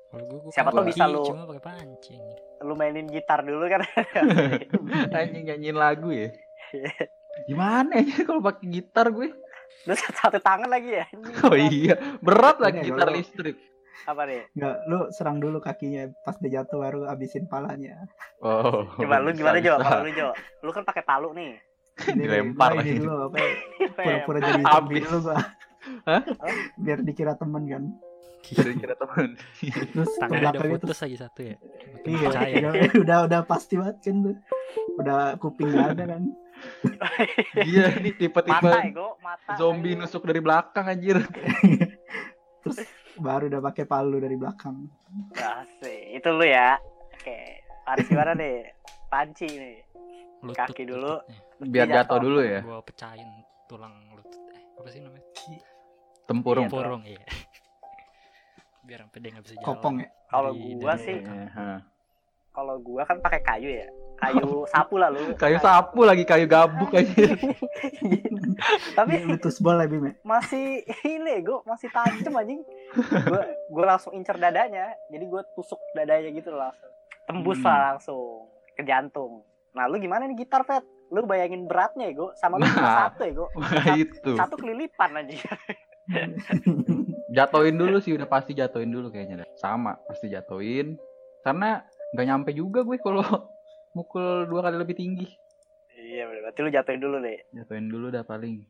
Kalau 0.06 0.22
gua, 0.24 0.38
gua 0.40 0.52
Siapa 0.52 0.70
tahu 0.70 0.82
kaki, 0.82 0.90
bisa 0.90 1.04
lu- 1.06 1.24
cuma 1.24 1.44
pakai 1.46 1.62
pancing. 1.64 2.22
Lu 2.58 2.72
mainin 2.72 3.06
gitar 3.06 3.40
dulu 3.40 3.64
kan. 3.66 3.82
Anjing 5.16 5.44
nyanyiin 5.44 5.74
lagu 5.74 6.08
ya. 6.08 6.30
Gimana 7.44 8.00
ya 8.00 8.16
kalau 8.28 8.40
pakai 8.40 8.66
gitar 8.66 9.08
gue? 9.08 9.30
lu 9.84 9.92
satu, 9.92 10.14
satu 10.16 10.38
tangan 10.40 10.66
lagi 10.66 10.88
ya. 10.94 11.04
Anjing. 11.06 11.34
Oh 11.42 11.54
iya, 11.54 11.94
berat 12.18 12.56
lagi 12.58 12.80
gitar 12.82 13.06
lu- 13.06 13.16
listrik. 13.16 13.56
Apa 14.04 14.22
nih? 14.24 14.46
Nggak, 14.52 14.76
lu 14.86 14.98
serang 15.10 15.36
dulu 15.36 15.58
kakinya 15.58 16.06
pas 16.22 16.38
dia 16.38 16.60
jatuh 16.60 16.78
baru 16.78 17.00
abisin 17.04 17.44
palanya 17.44 18.06
Oh. 18.38 18.86
Coba 18.94 19.18
lu 19.18 19.32
gimana 19.32 19.58
Jo? 19.58 19.76
Kalau 19.76 20.00
lu 20.00 20.10
Jo, 20.12 20.28
lu 20.62 20.70
kan 20.70 20.82
pakai 20.82 21.02
palu 21.02 21.32
nih. 21.32 21.58
Ini 21.96 22.20
Dilempar 22.20 22.70
ini 22.72 22.78
lagi. 22.78 22.92
dulu 22.98 23.14
apa 23.24 23.36
ya, 23.38 23.50
pura-pura 23.96 24.38
jadi 24.42 24.62
zombie 24.62 25.00
dulu 25.00 25.18
gua 25.22 25.38
Hah? 26.04 26.22
biar 26.76 26.98
dikira 27.00 27.32
temen 27.34 27.62
kan 27.64 27.84
Kira-kira 28.38 28.94
teman. 28.94 29.34
terus 29.90 30.06
ke 30.08 30.20
Tangannya 30.20 30.50
udah 30.52 30.62
putus 30.70 30.86
terus 30.86 31.00
lagi 31.00 31.16
satu 31.16 31.40
ya. 31.42 31.56
Iya 32.04 32.26
udah, 32.30 32.72
udah 32.96 33.18
udah 33.26 33.40
pasti 33.42 33.74
banget 33.74 33.96
kan 34.00 34.16
tuh 34.22 34.36
udah 34.96 35.18
kuping 35.36 35.68
gak 35.68 35.88
ada 35.92 36.04
kan 36.08 36.22
Iya, 37.58 37.92
Mata 37.92 38.14
tipe-tipe 38.14 38.70
zombie 39.54 39.92
ayo. 39.92 40.00
nusuk 40.00 40.22
dari 40.22 40.38
belakang 40.38 40.86
anjir. 40.86 41.20
terus 42.62 42.78
baru 43.16 43.46
udah 43.46 43.60
pakai 43.62 43.84
palu 43.84 44.16
dari 44.16 44.34
belakang 44.34 44.88
Asik. 45.32 46.14
Itu 46.14 46.28
lu 46.30 46.44
ya. 46.44 46.76
Oke. 47.12 47.60
Haris 47.84 48.06
gimana 48.06 48.32
nih? 48.32 48.72
Panci 49.06 49.46
nih. 49.46 49.85
Lutut, 50.38 50.56
Kaki 50.58 50.84
dulu. 50.84 51.14
lututnya. 51.56 51.66
Biar 51.66 51.86
jatuh 51.90 52.18
dulu 52.18 52.40
ya. 52.40 52.60
Gua 52.60 52.80
pecahin 52.80 53.28
tulang 53.66 53.94
lutut. 54.10 54.40
Eh, 54.50 54.62
apa 54.74 54.88
sih 54.88 55.00
namanya? 55.00 55.24
Tempurung. 56.24 56.66
Porong 56.66 57.02
iya. 57.02 57.22
Biar 58.86 59.02
sampai 59.02 59.18
dia 59.18 59.30
nggak 59.30 59.44
bisa 59.44 59.54
jalan. 59.54 59.66
kopong 59.66 59.94
ya 59.98 60.08
Kalau 60.26 60.50
gua 60.52 60.94
sih, 60.96 61.16
Iya, 61.16 61.42
ha. 61.50 61.78
kalau 62.50 62.74
gua 62.78 63.02
kan 63.02 63.18
pakai 63.18 63.40
kayu 63.40 63.70
ya. 63.72 63.88
Kayu 64.16 64.46
sapu 64.72 64.96
lah 64.96 65.08
lu. 65.08 65.34
Kayu 65.34 65.58
sapu 65.58 66.00
lagi 66.02 66.22
kayu 66.22 66.46
gabuk 66.46 66.90
anjir. 66.90 67.34
Tapi 68.98 69.12
lutus 69.22 69.58
bola 69.58 69.84
Bim 69.84 70.06
ya? 70.06 70.12
masih 70.22 70.80
ini 71.04 71.38
gue 71.38 71.60
masih 71.62 71.88
tajam 71.88 72.32
anjing 72.34 72.64
gue 72.96 73.42
gue 73.68 73.84
langsung 73.84 74.10
incer 74.10 74.34
dadanya 74.34 74.88
jadi 75.06 75.22
gue 75.22 75.42
tusuk 75.52 75.76
dadanya 75.92 76.30
gitu 76.30 76.48
loh 76.48 76.64
langsung 76.64 76.90
tembus 77.26 77.58
Hmm. 77.58 77.66
lah 77.66 77.78
langsung 77.92 78.22
ke 78.72 78.82
jantung 78.82 79.44
nah 79.76 79.84
lu 79.84 79.96
gimana 79.96 80.24
nih 80.24 80.36
gitar 80.38 80.64
pet 80.64 80.80
lu 81.06 81.22
bayangin 81.22 81.68
beratnya 81.68 82.08
ya 82.08 82.16
gue 82.16 82.28
sama 82.34 82.56
lu 82.56 82.64
cuma 82.66 82.82
Nah. 82.82 82.98
satu 83.06 83.20
ya 83.22 83.32
gue 83.34 83.48
Wah, 83.52 83.94
itu. 83.94 84.30
satu 84.34 84.54
kelilipan 84.56 85.10
aja 85.14 85.36
Jatuhin 87.28 87.76
dulu 87.76 87.98
sih 87.98 88.14
udah 88.14 88.24
pasti 88.24 88.54
jatuhin 88.54 88.88
dulu 88.88 89.10
kayaknya. 89.10 89.42
dah. 89.42 89.48
Sama, 89.56 89.98
pasti 90.00 90.26
jatuhin. 90.26 90.94
Karena 91.42 91.82
nggak 92.08 92.22
nyampe 92.24 92.50
juga 92.52 92.80
gue 92.80 92.96
kalau 92.96 93.20
mukul 93.92 94.46
dua 94.46 94.62
kali 94.62 94.78
lebih 94.78 94.94
tinggi. 94.94 95.26
iya 95.98 96.22
berarti 96.24 96.60
lu 96.60 96.70
jatuhin 96.70 97.00
dulu 97.00 97.16
deh 97.18 97.40
Jatuhin 97.52 97.86
dulu 97.86 98.08
dah 98.08 98.22
paling. 98.22 98.62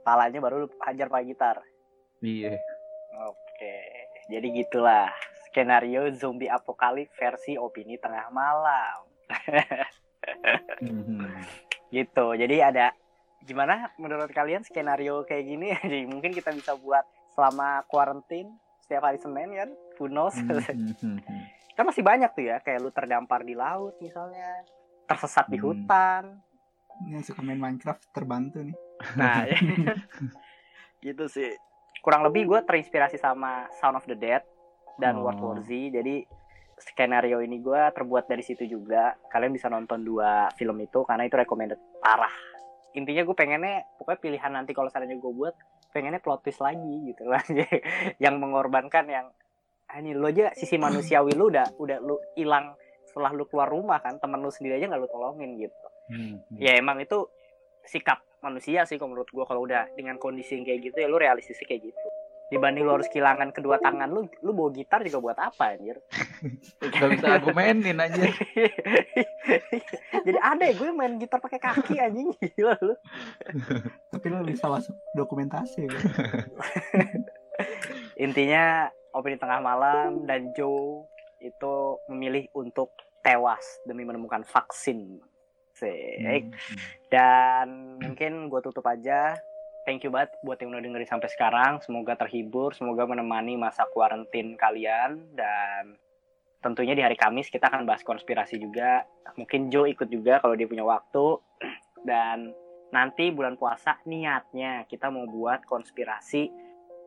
palanya 0.00 0.40
baru 0.40 0.64
lu 0.64 0.68
hajar 0.80 1.06
pakai 1.06 1.26
gitar 1.26 1.56
Iya. 2.18 2.56
oke 3.20 3.76
jadi 4.26 4.46
gitulah 4.56 5.12
skenario 5.44 6.08
zombie 6.12 6.48
apokalips 6.48 7.12
versi 7.12 7.54
opini 7.54 7.94
tengah 7.94 8.30
malam 8.30 9.04
Gitu 11.88 12.26
jadi 12.34 12.56
ada 12.64 12.86
gimana 13.40 13.88
menurut 13.96 14.28
kalian 14.28 14.60
skenario 14.60 15.24
kayak 15.24 15.44
gini 15.44 15.72
jadi 15.84 16.04
mungkin 16.04 16.30
kita 16.30 16.52
bisa 16.52 16.76
buat 16.76 17.02
selama 17.32 17.86
kuarantin 17.86 18.50
setiap 18.78 19.04
hari 19.04 19.16
Senin 19.16 19.52
kan 19.52 19.70
who 19.96 20.06
knows 20.06 20.36
Mhm. 20.36 21.22
kan 21.72 21.84
masih 21.84 22.02
banyak 22.02 22.28
tuh 22.32 22.44
ya 22.44 22.58
kayak 22.58 22.82
lu 22.82 22.90
terdampar 22.90 23.40
di 23.40 23.54
laut 23.54 23.94
misalnya 23.98 24.66
tersesat 25.06 25.46
di 25.46 25.56
Hmm. 25.56 25.64
hutan 25.64 26.24
yang 27.06 27.22
suka 27.22 27.38
main 27.40 27.56
Minecraft 27.56 28.02
terbantu 28.10 28.58
nih 28.60 28.76
nah 29.14 29.46
ya. 29.46 29.54
gitu 31.00 31.30
sih 31.30 31.54
kurang 32.00 32.26
lebih 32.26 32.44
gue 32.44 32.60
terinspirasi 32.60 33.16
sama 33.16 33.70
Sound 33.72 33.94
of 33.94 34.04
the 34.04 34.14
Dead 34.14 34.42
dan 34.96 35.14
Oh. 35.14 35.24
World 35.24 35.38
War 35.38 35.58
Z 35.62 35.70
jadi 35.70 36.26
skenario 36.80 37.42
ini 37.42 37.58
gue 37.58 37.80
terbuat 37.94 38.30
dari 38.30 38.42
situ 38.42 38.64
juga. 38.64 39.14
Kalian 39.30 39.52
bisa 39.54 39.66
nonton 39.70 40.02
dua 40.02 40.50
film 40.54 40.78
itu 40.82 41.02
karena 41.04 41.26
itu 41.26 41.36
recommended 41.36 41.78
parah. 42.00 42.32
Intinya 42.96 43.22
gue 43.22 43.36
pengennya 43.36 43.84
pokoknya 44.00 44.20
pilihan 44.22 44.52
nanti 44.54 44.72
kalau 44.72 44.88
seandainya 44.88 45.20
gue 45.20 45.32
buat 45.32 45.54
pengennya 45.92 46.22
plot 46.22 46.46
twist 46.46 46.62
lagi 46.62 47.12
gitu 47.12 47.28
lah. 47.28 47.42
Yang 48.24 48.34
mengorbankan 48.40 49.04
yang 49.10 49.26
ah, 49.88 49.96
ini 50.00 50.12
lu 50.12 50.28
aja 50.28 50.52
sisi 50.52 50.76
manusiawi 50.76 51.32
lu 51.32 51.48
udah 51.48 51.80
udah 51.80 51.98
lu 52.04 52.20
hilang 52.36 52.76
setelah 53.08 53.32
lu 53.32 53.48
keluar 53.48 53.72
rumah 53.72 54.04
kan 54.04 54.20
temen 54.20 54.36
lu 54.44 54.52
sendiri 54.52 54.76
aja 54.76 54.92
nggak 54.92 55.00
lu 55.00 55.08
tolongin 55.08 55.56
gitu. 55.56 55.86
Mhm. 56.08 56.56
ya 56.56 56.72
emang 56.80 57.04
itu 57.04 57.28
sikap 57.84 58.24
manusia 58.40 58.88
sih 58.88 58.96
kalau 58.96 59.12
menurut 59.12 59.28
gua. 59.28 59.44
Kalau 59.44 59.64
udah 59.64 59.92
dengan 59.92 60.16
kondisi 60.16 60.56
yang 60.56 60.64
kayak 60.64 60.80
gitu 60.92 60.96
ya 61.04 61.08
lu 61.08 61.20
realistis 61.20 61.60
kayak 61.64 61.92
gitu 61.92 62.07
dibanding 62.48 62.84
lu 62.84 62.96
harus 62.96 63.08
kehilangan 63.12 63.52
kedua 63.52 63.76
tangan 63.80 64.08
lu 64.08 64.24
lu 64.40 64.50
bawa 64.56 64.72
gitar 64.72 65.04
juga 65.04 65.18
buat 65.20 65.38
apa 65.38 65.76
anjir 65.76 66.00
Gak 66.98 67.08
bisa 67.14 67.26
argumenin 67.38 67.98
aja. 68.00 68.24
jadi 70.26 70.38
ada 70.40 70.62
ya 70.64 70.74
gue 70.74 70.88
main 70.96 71.20
gitar 71.20 71.38
pakai 71.38 71.60
kaki 71.60 72.00
anjing 72.00 72.32
gila 72.56 72.74
lu 72.80 72.94
tapi 74.12 74.26
lo 74.32 74.44
bisa 74.44 74.66
masuk 74.68 74.96
dokumentasi 75.12 75.84
gitu. 75.84 76.08
intinya 78.16 78.88
opini 79.12 79.36
tengah 79.36 79.60
malam 79.60 80.24
dan 80.24 80.52
Joe 80.56 81.04
itu 81.44 81.74
memilih 82.10 82.48
untuk 82.56 82.90
tewas 83.20 83.62
demi 83.84 84.08
menemukan 84.08 84.42
vaksin 84.46 85.20
Sik. 85.78 86.42
Mhm. 86.50 86.50
Dan 87.06 87.66
mungkin 88.02 88.50
gue 88.50 88.60
tutup 88.66 88.82
aja. 88.90 89.38
Thank 89.88 90.04
you 90.04 90.12
banget 90.12 90.36
buat 90.44 90.60
yang 90.60 90.76
udah 90.76 90.84
dengerin 90.84 91.08
sampai 91.08 91.32
sekarang. 91.32 91.80
Semoga 91.80 92.12
terhibur, 92.12 92.76
semoga 92.76 93.08
menemani 93.08 93.56
masa 93.56 93.88
kuarantin 93.88 94.52
kalian. 94.60 95.16
Dan 95.32 95.96
tentunya 96.60 96.92
di 96.92 97.00
hari 97.00 97.16
Kamis 97.16 97.48
kita 97.48 97.72
akan 97.72 97.88
bahas 97.88 98.04
konspirasi 98.04 98.60
juga. 98.60 99.08
Mungkin 99.40 99.72
Joe 99.72 99.88
ikut 99.88 100.12
juga 100.12 100.44
kalau 100.44 100.60
dia 100.60 100.68
punya 100.68 100.84
waktu. 100.84 101.40
Dan 102.04 102.52
nanti 102.92 103.32
bulan 103.32 103.56
puasa 103.56 103.96
niatnya 104.04 104.84
kita 104.84 105.08
mau 105.08 105.24
buat 105.24 105.64
konspirasi 105.64 106.52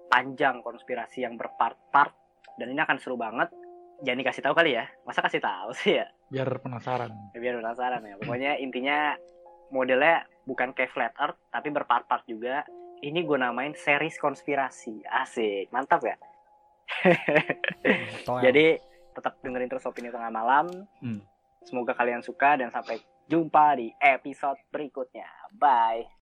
panjang, 0.10 0.66
konspirasi 0.66 1.22
yang 1.22 1.38
berpart-part. 1.38 2.18
Dan 2.58 2.74
ini 2.74 2.82
akan 2.82 2.98
seru 2.98 3.14
banget. 3.14 3.54
jangan 4.02 4.26
dikasih 4.26 4.42
tahu 4.42 4.58
kali 4.58 4.74
ya 4.74 4.90
masa 5.06 5.22
kasih 5.22 5.38
tahu 5.46 5.78
sih 5.78 6.02
ya 6.02 6.10
Biar 6.34 6.50
penasaran. 6.58 7.14
Biar 7.38 7.62
penasaran 7.62 8.02
ya 8.02 8.18
pokoknya 8.18 8.58
intinya 8.58 9.14
modelnya 9.70 10.26
bukan 10.46 10.74
kayak 10.76 10.92
flat 10.94 11.14
earth 11.18 11.40
tapi 11.50 11.70
berpart-part 11.72 12.26
juga. 12.28 12.66
Ini 13.02 13.26
gue 13.26 13.38
namain 13.38 13.74
series 13.74 14.22
konspirasi. 14.22 15.02
Asik 15.10 15.74
mantap 15.74 16.06
ya? 16.06 16.16
Jadi 18.46 18.78
tetap 19.12 19.42
dengerin 19.42 19.70
terus 19.72 19.88
opini 19.88 20.14
tengah 20.14 20.32
malam. 20.32 20.70
Hmm. 21.02 21.22
semoga 21.62 21.94
kalian 21.94 22.26
suka 22.26 22.58
dan 22.58 22.74
sampai 22.74 22.98
jumpa 23.30 23.78
di 23.78 23.94
episode 24.02 24.58
berikutnya. 24.74 25.30
Bye 25.54 26.10